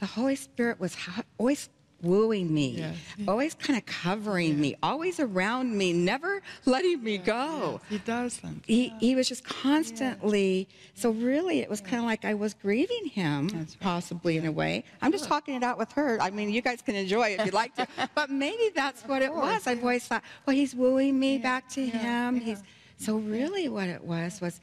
the 0.01 0.07
Holy 0.07 0.37
Spirit 0.37 0.81
was 0.81 0.97
always 1.39 1.69
wooing 2.01 2.53
me, 2.53 2.69
Yes. 2.79 2.97
always 3.29 3.53
kind 3.55 3.79
of 3.79 3.85
covering 3.85 4.59
me, 4.59 4.75
always 4.83 5.21
around 5.21 5.77
me, 5.77 5.93
never 5.93 6.41
letting 6.65 7.05
me 7.05 7.19
go. 7.19 7.83
He 7.91 7.99
doesn't. 7.99 8.65
He, 8.67 8.95
he 8.99 9.15
was 9.15 9.29
just 9.29 9.45
constantly, 9.45 10.67
so 10.95 11.11
really 11.11 11.61
it 11.61 11.69
was 11.69 11.83
kind 11.83 11.99
of 11.99 12.05
like 12.05 12.25
I 12.25 12.33
was 12.33 12.55
grieving 12.55 13.05
him, 13.05 13.49
right. 13.49 13.77
possibly 13.81 14.39
in 14.39 14.47
a 14.47 14.53
way. 14.53 14.83
I'm 15.03 15.13
just 15.13 15.27
talking 15.27 15.57
it 15.57 15.63
out 15.63 15.77
with 15.77 15.93
her. 15.93 16.19
I 16.23 16.31
mean, 16.31 16.49
you 16.49 16.63
guys 16.63 16.81
can 16.81 16.97
enjoy 16.97 17.33
it 17.33 17.41
if 17.41 17.45
you'd 17.45 17.55
like 17.55 17.75
to, 17.75 17.87
but 18.15 18.31
maybe 18.31 18.71
that's 18.75 19.03
what 19.03 19.21
it 19.21 19.33
was. 19.33 19.67
I've 19.67 19.83
always 19.83 20.07
thought, 20.07 20.23
well, 20.47 20.57
he's 20.57 20.75
wooing 20.75 21.21
me 21.21 21.37
back 21.37 21.69
to 21.73 21.83
yeah, 21.83 22.29
him. 22.31 22.39
yeah. 22.39 22.43
He's 22.45 22.63
So 23.03 23.17
really 23.17 23.69
what 23.69 23.89
it 23.89 24.05
was 24.05 24.41
was 24.41 24.61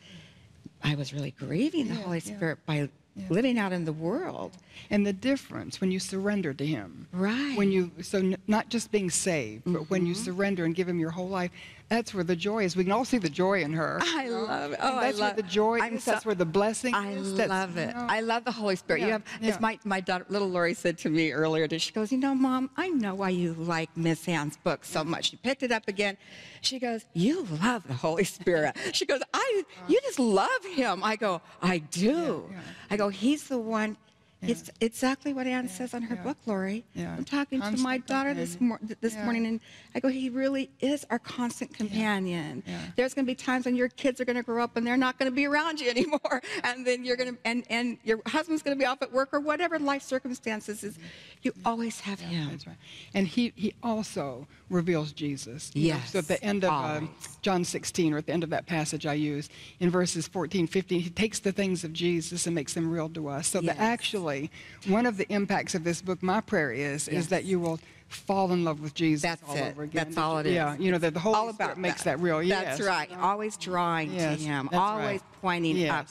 I 0.81 0.95
was 0.95 1.13
really 1.13 1.31
grieving 1.31 1.89
the 1.89 1.95
Yeah, 1.95 2.01
Holy 2.01 2.21
yeah. 2.23 2.35
Spirit 2.35 2.59
by 2.65 2.89
living 3.29 3.59
out 3.59 3.73
in 3.73 3.83
the 3.83 3.91
world. 3.91 4.53
And 4.89 5.05
the 5.05 5.11
difference 5.11 5.81
when 5.81 5.91
you 5.91 5.99
surrender 5.99 6.53
to 6.53 6.65
Him. 6.65 7.07
Right. 7.11 7.57
When 7.57 7.71
you, 7.71 7.91
so 8.01 8.19
n- 8.19 8.37
not 8.47 8.69
just 8.69 8.91
being 8.91 9.09
saved, 9.09 9.63
but 9.65 9.89
when 9.89 10.05
you 10.05 10.13
mm-hmm. 10.13 10.23
surrender 10.23 10.63
and 10.63 10.73
give 10.73 10.87
Him 10.87 10.99
your 10.99 11.11
whole 11.11 11.27
life, 11.27 11.51
that's 11.89 12.13
where 12.13 12.23
the 12.23 12.35
joy 12.35 12.63
is. 12.65 12.75
We 12.75 12.83
can 12.83 12.91
all 12.93 13.03
see 13.05 13.17
the 13.17 13.29
joy 13.29 13.61
in 13.61 13.73
her. 13.73 13.99
I 14.01 14.25
you 14.25 14.31
know? 14.31 14.43
love 14.43 14.71
it. 14.73 14.79
And 14.79 14.89
Oh, 14.93 14.97
I 14.97 15.01
that's 15.07 15.19
love 15.19 15.35
where 15.35 15.41
the 15.43 15.49
joy 15.49 15.79
I'm 15.81 15.95
is. 15.95 16.03
so- 16.03 16.11
that's 16.11 16.25
where 16.25 16.35
the 16.35 16.45
blessing 16.45 16.93
I 16.93 17.11
is. 17.13 17.35
That's, 17.35 17.49
love 17.49 17.75
you 17.75 17.81
it. 17.83 17.95
know, 17.95 18.05
I 18.09 18.21
love 18.21 18.45
the 18.45 18.51
Holy 18.51 18.75
Spirit. 18.75 19.01
You 19.01 19.07
have. 19.13 19.23
yeah. 19.41 19.49
It's 19.49 19.59
my 19.59 19.79
my 19.85 19.99
daughter, 19.99 20.25
little 20.29 20.47
Lori 20.49 20.73
said 20.73 20.97
to 20.99 21.09
me 21.09 21.31
earlier. 21.31 21.67
That 21.67 21.81
she 21.81 21.91
goes, 21.91 22.11
you 22.11 22.17
know, 22.17 22.35
Mom, 22.35 22.69
I 22.77 22.89
know 22.89 23.15
why 23.15 23.29
you 23.29 23.53
like 23.53 23.89
Miss 23.97 24.27
Anne's 24.27 24.57
book 24.57 24.85
so 24.85 25.03
much. 25.03 25.31
She 25.31 25.37
picked 25.37 25.63
it 25.63 25.71
up 25.71 25.87
again. 25.87 26.17
She 26.61 26.77
goes, 26.79 27.05
you 27.13 27.45
love 27.63 27.87
the 27.87 27.93
Holy 27.95 28.23
Spirit. 28.23 28.75
she 28.93 29.05
goes, 29.05 29.21
I, 29.33 29.63
you 29.87 29.99
just 30.03 30.19
love 30.19 30.63
him. 30.71 31.03
I 31.03 31.15
go, 31.15 31.41
I 31.61 31.79
do. 31.79 32.47
Yeah, 32.51 32.55
yeah. 32.57 32.61
I 32.91 32.97
go, 32.97 33.09
he's 33.09 33.47
the 33.47 33.57
one. 33.57 33.97
It's 34.41 34.69
exactly 34.79 35.33
what 35.33 35.47
Anne 35.47 35.67
says 35.67 35.93
on 35.93 36.01
her 36.03 36.15
yeah. 36.15 36.23
book, 36.23 36.37
Lori. 36.45 36.85
Yeah. 36.93 37.13
I'm 37.13 37.25
talking 37.25 37.59
to 37.59 37.71
my 37.77 37.97
Constant 37.97 38.07
daughter 38.07 38.33
this 38.33 38.59
mor- 38.61 38.79
this 39.01 39.13
Yeah. 39.13 39.23
morning, 39.25 39.45
and 39.45 39.59
I 39.93 39.99
go, 39.99 40.07
he 40.07 40.29
really 40.29 40.69
is 40.79 41.05
our 41.09 41.19
constant 41.19 41.73
companion. 41.73 42.63
Yeah. 42.65 42.79
There's 42.95 43.13
going 43.13 43.25
to 43.25 43.29
be 43.29 43.35
times 43.35 43.65
when 43.65 43.75
your 43.75 43.89
kids 43.89 44.21
are 44.21 44.25
going 44.25 44.37
to 44.37 44.43
grow 44.43 44.63
up 44.63 44.77
and 44.77 44.87
they're 44.87 44.95
not 44.97 45.19
going 45.19 45.29
to 45.29 45.35
be 45.35 45.45
around 45.45 45.81
you 45.81 45.89
anymore, 45.95 46.41
and 46.63 46.87
then 46.87 47.03
you're 47.03 47.17
going 47.17 47.35
to, 47.35 47.39
and 47.43 47.65
and 47.69 47.97
your 48.03 48.21
husband's 48.27 48.63
going 48.63 48.77
to 48.77 48.81
be 48.81 48.85
off 48.85 49.01
at 49.01 49.11
work 49.11 49.29
or 49.33 49.41
whatever 49.41 49.77
life 49.77 50.03
circumstances 50.03 50.83
is. 50.83 50.93
Mm-hmm. 50.93 51.03
You 51.41 51.53
always 51.65 51.99
have 52.01 52.19
him. 52.21 52.49
That's 52.51 52.67
right. 52.67 52.77
And 53.13 53.27
he, 53.27 53.51
he 53.55 53.73
also 53.83 54.47
reveals 54.69 55.11
Jesus. 55.11 55.71
You 55.73 55.89
know, 55.89 55.95
Yes, 55.97 56.11
so 56.11 56.19
at 56.19 56.27
the 56.27 56.43
end 56.43 56.63
of 56.63 56.71
um, 56.71 57.09
John 57.41 57.63
16, 57.63 58.13
or 58.13 58.17
at 58.17 58.25
the 58.25 58.33
end 58.33 58.43
of 58.43 58.49
that 58.51 58.65
passage 58.65 59.05
I 59.05 59.13
use, 59.13 59.49
in 59.79 59.89
verses 59.89 60.27
14, 60.27 60.67
15, 60.67 60.99
he 61.01 61.09
takes 61.09 61.39
the 61.39 61.51
things 61.51 61.83
of 61.83 61.93
Jesus 61.93 62.45
and 62.45 62.55
makes 62.55 62.73
them 62.73 62.89
real 62.89 63.09
to 63.09 63.27
us. 63.29 63.47
So 63.47 63.61
Yes. 63.61 63.75
that 63.75 63.81
actually, 63.81 64.51
one 64.87 65.05
of 65.05 65.17
the 65.17 65.27
impacts 65.33 65.75
of 65.75 65.83
this 65.83 66.01
book, 66.01 66.21
my 66.23 66.41
prayer 66.41 66.71
is, 66.71 67.07
Yes. 67.07 67.23
is 67.23 67.27
that 67.29 67.45
you 67.45 67.59
will 67.59 67.79
fall 68.07 68.51
in 68.51 68.63
love 68.63 68.79
with 68.81 68.95
Jesus 68.95 69.21
That's 69.21 69.43
all 69.47 69.55
it. 69.55 69.61
over 69.71 69.83
again. 69.83 70.05
That's 70.05 70.17
all 70.17 70.39
it 70.39 70.47
is. 70.47 70.53
Yeah, 70.53 70.75
you 70.79 70.91
know, 70.91 70.97
that 70.97 71.13
the 71.13 71.19
Holy 71.19 71.35
all 71.35 71.53
Spirit 71.53 71.71
about 71.73 71.79
makes 71.79 72.03
that, 72.03 72.19
real. 72.19 72.37
That's 72.39 72.79
Yes. 72.79 72.81
right. 72.81 73.09
Always 73.19 73.55
drawing 73.55 74.13
Yes, 74.13 74.39
to 74.39 74.43
Him. 74.43 74.67
that's 74.71 74.79
right. 74.81 75.01
Always 75.03 75.21
pointing 75.41 75.77
Yes. 75.77 75.91
up 75.91 76.07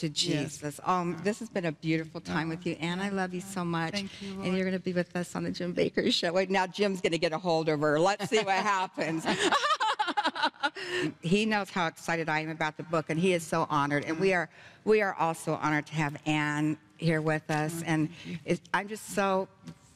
to 0.00 0.08
Jesus. 0.08 0.80
Um, 0.84 1.16
this 1.24 1.40
has 1.40 1.48
been 1.48 1.66
a 1.66 1.72
beautiful 1.72 2.20
time 2.20 2.48
with 2.48 2.64
you, 2.66 2.76
and 2.80 3.02
I 3.02 3.08
love 3.08 3.34
you 3.34 3.40
so 3.40 3.64
much. 3.64 3.92
Thank 3.92 4.10
you, 4.22 4.40
And 4.42 4.54
you're 4.54 4.64
going 4.64 4.78
to 4.78 4.82
be 4.82 4.92
with 4.92 5.14
us 5.16 5.34
on 5.34 5.44
the 5.44 5.50
Jim 5.50 5.74
Bakker 5.74 6.12
Show. 6.12 6.32
Now 6.48 6.66
Jim's 6.66 7.00
going 7.00 7.12
to 7.12 7.18
get 7.18 7.32
a 7.32 7.38
hold 7.38 7.68
of 7.68 7.80
her. 7.80 7.98
Let's 7.98 8.30
see 8.30 8.38
what 8.38 8.54
happens. 8.54 9.26
he 11.22 11.46
knows 11.46 11.70
how 11.70 11.86
excited 11.86 12.28
I 12.28 12.40
am 12.40 12.50
about 12.50 12.76
the 12.76 12.84
book, 12.84 13.06
and 13.08 13.18
he 13.18 13.32
is 13.32 13.42
so 13.42 13.66
honored. 13.68 14.04
And 14.04 14.18
we 14.20 14.32
are, 14.32 14.48
we 14.84 15.02
are 15.02 15.14
also 15.14 15.54
honored 15.54 15.86
to 15.86 15.94
have 15.94 16.16
Anne 16.26 16.78
here 16.96 17.20
with 17.20 17.50
us. 17.50 17.82
And 17.84 18.10
it, 18.44 18.60
I'm 18.72 18.88
just 18.88 19.14
so 19.14 19.48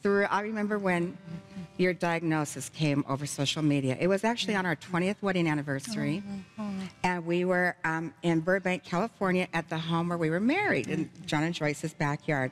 through. 0.03 0.25
I 0.25 0.41
remember 0.41 0.77
when 0.77 1.17
your 1.77 1.93
diagnosis 1.93 2.69
came 2.69 3.03
over 3.09 3.25
social 3.25 3.63
media. 3.63 3.97
It 3.99 4.07
was 4.07 4.23
actually 4.23 4.55
on 4.55 4.65
our 4.65 4.75
20th 4.75 5.15
wedding 5.21 5.47
anniversary, 5.47 6.21
and 7.03 7.25
we 7.25 7.45
were 7.45 7.75
um, 7.83 8.13
in 8.21 8.41
Burbank, 8.41 8.83
California, 8.83 9.47
at 9.53 9.67
the 9.69 9.77
home 9.77 10.09
where 10.09 10.17
we 10.17 10.29
were 10.29 10.39
married 10.39 10.87
in 10.87 11.09
John 11.25 11.43
and 11.43 11.55
Joyce's 11.55 11.93
backyard. 11.93 12.51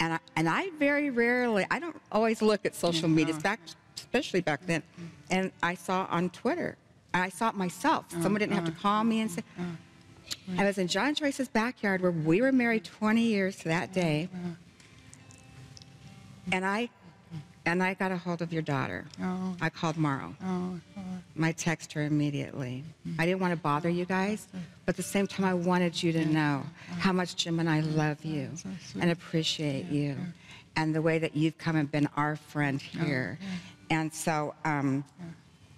And 0.00 0.14
I, 0.14 0.18
and 0.36 0.48
I 0.48 0.68
very 0.78 1.10
rarely, 1.10 1.64
I 1.70 1.78
don't 1.78 1.96
always 2.10 2.42
look 2.42 2.66
at 2.66 2.74
social 2.74 3.08
media, 3.08 3.34
back, 3.34 3.60
especially 3.96 4.40
back 4.40 4.66
then. 4.66 4.82
And 5.30 5.52
I 5.62 5.74
saw 5.74 6.06
on 6.10 6.28
Twitter, 6.30 6.76
and 7.14 7.22
I 7.22 7.28
saw 7.30 7.48
it 7.48 7.54
myself. 7.54 8.06
Uh, 8.14 8.20
Someone 8.22 8.40
didn't 8.40 8.54
have 8.56 8.64
to 8.66 8.72
uh, 8.72 8.82
call 8.82 9.04
me 9.04 9.20
and 9.20 9.30
say. 9.30 9.42
Uh, 9.58 9.62
I 10.60 10.64
was 10.64 10.76
in 10.78 10.88
John 10.88 11.08
and 11.08 11.16
Joyce's 11.16 11.48
backyard 11.48 12.00
where 12.02 12.10
we 12.10 12.42
were 12.42 12.52
married 12.52 12.84
20 12.84 13.22
years 13.22 13.56
to 13.58 13.68
that 13.68 13.92
day. 13.92 14.28
And 16.50 16.64
I 16.64 16.88
and 17.64 17.82
I 17.82 17.94
got 17.94 18.10
a 18.10 18.16
hold 18.16 18.42
of 18.42 18.52
your 18.52 18.62
daughter. 18.62 19.04
Oh. 19.22 19.54
I 19.60 19.68
called 19.68 19.96
Morrow. 19.96 20.34
Oh, 20.44 20.80
I 21.40 21.52
text 21.52 21.92
her 21.92 22.02
immediately. 22.02 22.84
I 23.18 23.24
didn't 23.24 23.40
want 23.40 23.52
to 23.52 23.56
bother 23.56 23.88
you 23.88 24.04
guys, 24.04 24.48
but 24.84 24.94
at 24.94 24.96
the 24.96 25.02
same 25.02 25.26
time, 25.26 25.46
I 25.46 25.54
wanted 25.54 26.02
you 26.02 26.12
to 26.12 26.24
know 26.24 26.64
how 26.98 27.12
much 27.12 27.36
Jim 27.36 27.60
and 27.60 27.70
I 27.70 27.80
love 27.80 28.24
you 28.24 28.50
and 29.00 29.10
appreciate 29.10 29.86
you 29.86 30.16
and 30.76 30.94
the 30.94 31.02
way 31.02 31.18
that 31.18 31.36
you've 31.36 31.56
come 31.58 31.76
and 31.76 31.90
been 31.90 32.08
our 32.16 32.36
friend 32.36 32.80
here. 32.82 33.38
And 33.90 34.12
so 34.12 34.54
um, 34.64 35.04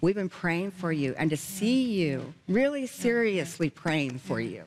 we've 0.01 0.15
been 0.15 0.29
praying 0.29 0.71
for 0.71 0.93
you 0.93 1.15
and 1.19 1.29
to 1.31 1.37
see 1.37 1.83
you, 1.93 2.33
really 2.49 2.87
seriously 2.87 3.69
praying 3.71 4.19
for 4.19 4.41
you. 4.41 4.65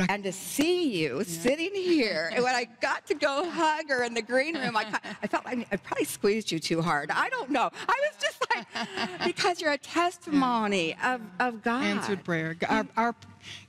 I- 0.00 0.06
And 0.08 0.24
to 0.24 0.32
see 0.32 0.88
you 1.02 1.22
sitting 1.24 1.74
here, 1.74 2.30
and 2.34 2.42
when 2.42 2.54
I 2.54 2.66
got 2.80 3.06
to 3.06 3.14
go 3.14 3.48
hug 3.50 3.88
her 3.90 4.02
in 4.04 4.14
the 4.14 4.22
green 4.22 4.56
room, 4.56 4.76
I, 4.76 4.86
I 5.22 5.26
felt 5.26 5.44
like 5.44 5.66
I 5.70 5.76
probably 5.76 6.04
squeezed 6.04 6.50
you 6.50 6.58
too 6.58 6.80
hard. 6.80 7.10
I 7.10 7.28
don't 7.28 7.50
know. 7.50 7.70
I 7.88 8.00
was 8.10 8.20
just 8.20 8.44
like, 8.54 9.24
because 9.26 9.60
you're 9.60 9.72
a 9.72 9.78
testimony 9.78 10.96
of, 11.04 11.20
of 11.40 11.62
God. 11.62 11.84
answered 11.84 12.24
prayer. 12.24 12.56
Our, 12.68 12.86
our 12.96 13.14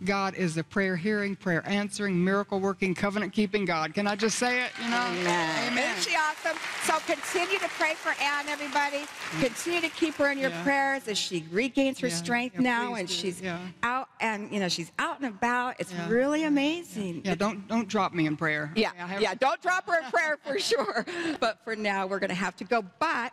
God 0.03 0.35
is 0.35 0.57
a 0.57 0.63
prayer 0.63 0.95
hearing, 0.95 1.35
prayer 1.35 1.63
answering, 1.67 2.23
miracle 2.23 2.59
working, 2.59 2.93
covenant 2.95 3.33
keeping 3.33 3.65
God. 3.65 3.93
Can 3.93 4.07
I 4.07 4.15
just 4.15 4.37
say 4.37 4.63
it? 4.63 4.71
You 4.83 4.89
know? 4.89 4.97
Amen. 5.07 5.71
Amen. 5.71 5.97
Isn't 5.97 6.11
she 6.11 6.15
awesome? 6.17 6.57
So 6.83 6.99
continue 7.11 7.57
to 7.59 7.67
pray 7.69 7.93
for 7.95 8.13
Anne, 8.21 8.47
everybody. 8.49 9.05
Continue 9.39 9.81
to 9.81 9.89
keep 9.89 10.15
her 10.15 10.31
in 10.31 10.37
your 10.39 10.49
Yeah. 10.51 10.63
prayers 10.63 11.07
as 11.07 11.17
she 11.17 11.45
regains 11.51 11.99
her 11.99 12.07
Yeah. 12.07 12.15
strength 12.15 12.55
Yeah, 12.55 12.61
now 12.61 12.93
and 12.95 13.07
do. 13.07 13.13
she's 13.13 13.41
out 13.83 14.09
and 14.19 14.51
you 14.53 14.59
know 14.59 14.67
she's 14.69 14.91
out 14.99 15.17
and 15.19 15.27
about. 15.27 15.75
It's 15.79 15.93
really 16.09 16.43
amazing. 16.43 17.21
Yeah, 17.23 17.35
don't 17.35 17.67
don't 17.67 17.87
drop 17.87 18.13
me 18.13 18.25
in 18.25 18.35
prayer. 18.37 18.71
Yeah, 18.75 18.91
yeah, 19.19 19.33
don't 19.35 19.61
drop 19.61 19.87
her 19.87 19.99
in 20.03 20.11
prayer 20.11 20.37
for 20.43 20.59
sure. 20.69 21.05
But 21.39 21.63
for 21.63 21.75
now, 21.75 22.05
we're 22.07 22.19
going 22.19 22.29
to 22.29 22.35
have 22.35 22.55
to 22.57 22.63
go. 22.63 22.83
But 22.99 23.31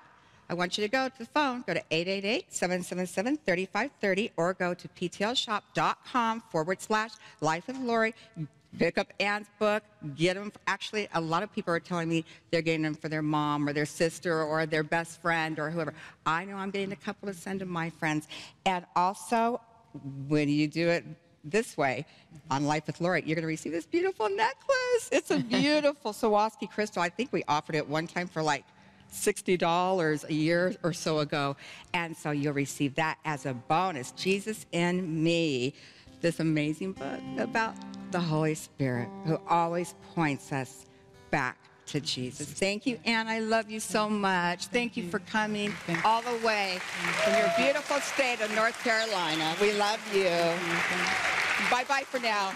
I 0.50 0.54
want 0.54 0.76
you 0.76 0.82
to 0.82 0.90
go 0.90 1.08
to 1.08 1.16
the 1.16 1.26
phone, 1.26 1.62
go 1.64 1.74
to 1.74 1.82
888-777-3530, 1.92 4.32
or 4.36 4.54
go 4.54 4.74
to 4.74 4.88
ptlshop.com 4.88 6.40
forward 6.50 6.82
slash 6.82 7.12
life 7.40 7.68
of 7.68 7.78
Lori. 7.78 8.12
Pick 8.76 8.98
up 8.98 9.12
Anne's 9.20 9.46
book, 9.60 9.84
get 10.16 10.34
them. 10.34 10.52
Actually, 10.66 11.08
a 11.14 11.20
lot 11.20 11.44
of 11.44 11.52
people 11.52 11.72
are 11.72 11.78
telling 11.78 12.08
me 12.08 12.24
they're 12.50 12.62
getting 12.62 12.82
them 12.82 12.96
for 12.96 13.08
their 13.08 13.22
mom 13.22 13.68
or 13.68 13.72
their 13.72 13.86
sister 13.86 14.42
or 14.42 14.66
their 14.66 14.82
best 14.82 15.22
friend 15.22 15.60
or 15.60 15.70
whoever. 15.70 15.94
I 16.26 16.46
know 16.46 16.56
I'm 16.56 16.70
getting 16.70 16.90
a 16.90 16.96
couple 16.96 17.28
to 17.28 17.34
send 17.34 17.60
to 17.60 17.66
my 17.66 17.90
friends. 17.90 18.26
And 18.66 18.84
also, 18.96 19.60
when 20.26 20.48
you 20.48 20.66
do 20.66 20.88
it 20.88 21.04
this 21.44 21.76
way 21.76 22.04
on 22.50 22.64
Life 22.64 22.88
with 22.88 23.00
Lori, 23.00 23.22
you're 23.24 23.36
going 23.36 23.42
to 23.42 23.48
receive 23.48 23.70
this 23.70 23.86
beautiful 23.86 24.28
necklace. 24.28 25.10
It's 25.12 25.30
a 25.30 25.38
beautiful 25.48 26.12
Swarovski 26.12 26.68
crystal. 26.68 27.02
I 27.02 27.08
think 27.08 27.32
we 27.32 27.44
offered 27.46 27.76
it 27.76 27.88
one 27.88 28.08
time 28.08 28.26
for 28.26 28.42
like 28.42 28.64
$60 29.12 30.28
a 30.28 30.32
year 30.32 30.74
or 30.82 30.92
so 30.92 31.18
ago. 31.18 31.56
And 31.94 32.16
so 32.16 32.30
you'll 32.30 32.54
receive 32.54 32.94
that 32.96 33.18
as 33.24 33.46
a 33.46 33.54
bonus. 33.54 34.12
Jesus 34.12 34.66
in 34.72 35.22
Me, 35.22 35.74
this 36.20 36.40
amazing 36.40 36.92
book 36.92 37.20
about 37.38 37.74
the 38.10 38.20
Holy 38.20 38.54
Spirit 38.54 39.08
who 39.24 39.40
always 39.48 39.94
points 40.14 40.52
us 40.52 40.86
back 41.30 41.56
to 41.86 42.00
Jesus. 42.00 42.46
Thank 42.46 42.86
you, 42.86 42.98
Anne. 43.04 43.26
I 43.26 43.40
love 43.40 43.68
you 43.70 43.80
so 43.80 44.08
much. 44.08 44.66
Thank 44.66 44.96
you 44.96 45.08
for 45.08 45.18
coming 45.20 45.72
Thank 45.86 46.04
all 46.04 46.22
the 46.22 46.46
way 46.46 46.78
from 47.24 47.34
your 47.34 47.50
beautiful 47.56 47.98
state 47.98 48.40
of 48.40 48.54
North 48.54 48.78
Carolina. 48.84 49.54
We 49.60 49.72
love 49.72 50.00
you. 50.14 50.30
Bye 51.70 51.84
bye 51.88 52.04
for 52.06 52.20
now. 52.20 52.52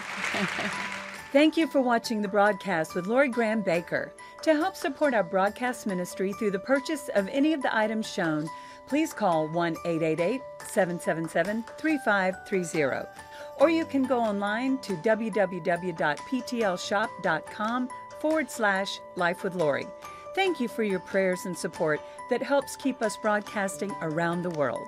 Thank 1.31 1.57
you 1.57 1.67
for 1.67 1.81
watching 1.81 2.21
the 2.21 2.29
broadcast 2.29 2.95
with 2.95 3.07
Lori 3.07 3.27
Graham 3.27 3.61
Bakker. 3.61 4.11
To 4.43 4.53
help 4.53 4.75
support 4.75 5.13
our 5.13 5.23
broadcast 5.23 5.87
ministry 5.87 6.33
through 6.33 6.51
the 6.51 6.59
purchase 6.59 7.09
of 7.15 7.29
any 7.29 7.53
of 7.53 7.61
the 7.61 7.73
items 7.75 8.05
shown, 8.07 8.49
please 8.87 9.13
call 9.13 9.47
1 9.47 9.77
888 9.85 10.41
777 10.63 11.63
3530. 11.77 13.07
Or 13.59 13.69
you 13.69 13.85
can 13.85 14.03
go 14.03 14.19
online 14.19 14.77
to 14.79 14.97
www.ptlshop.com 14.97 17.89
forward 18.19 18.51
slash 18.51 18.99
life 19.15 19.43
with 19.43 19.55
Lori. 19.55 19.87
Thank 20.35 20.59
you 20.59 20.67
for 20.67 20.83
your 20.83 20.99
prayers 20.99 21.45
and 21.45 21.57
support 21.57 22.01
that 22.29 22.43
helps 22.43 22.75
keep 22.75 23.01
us 23.01 23.15
broadcasting 23.17 23.91
around 24.01 24.41
the 24.41 24.49
world. 24.51 24.87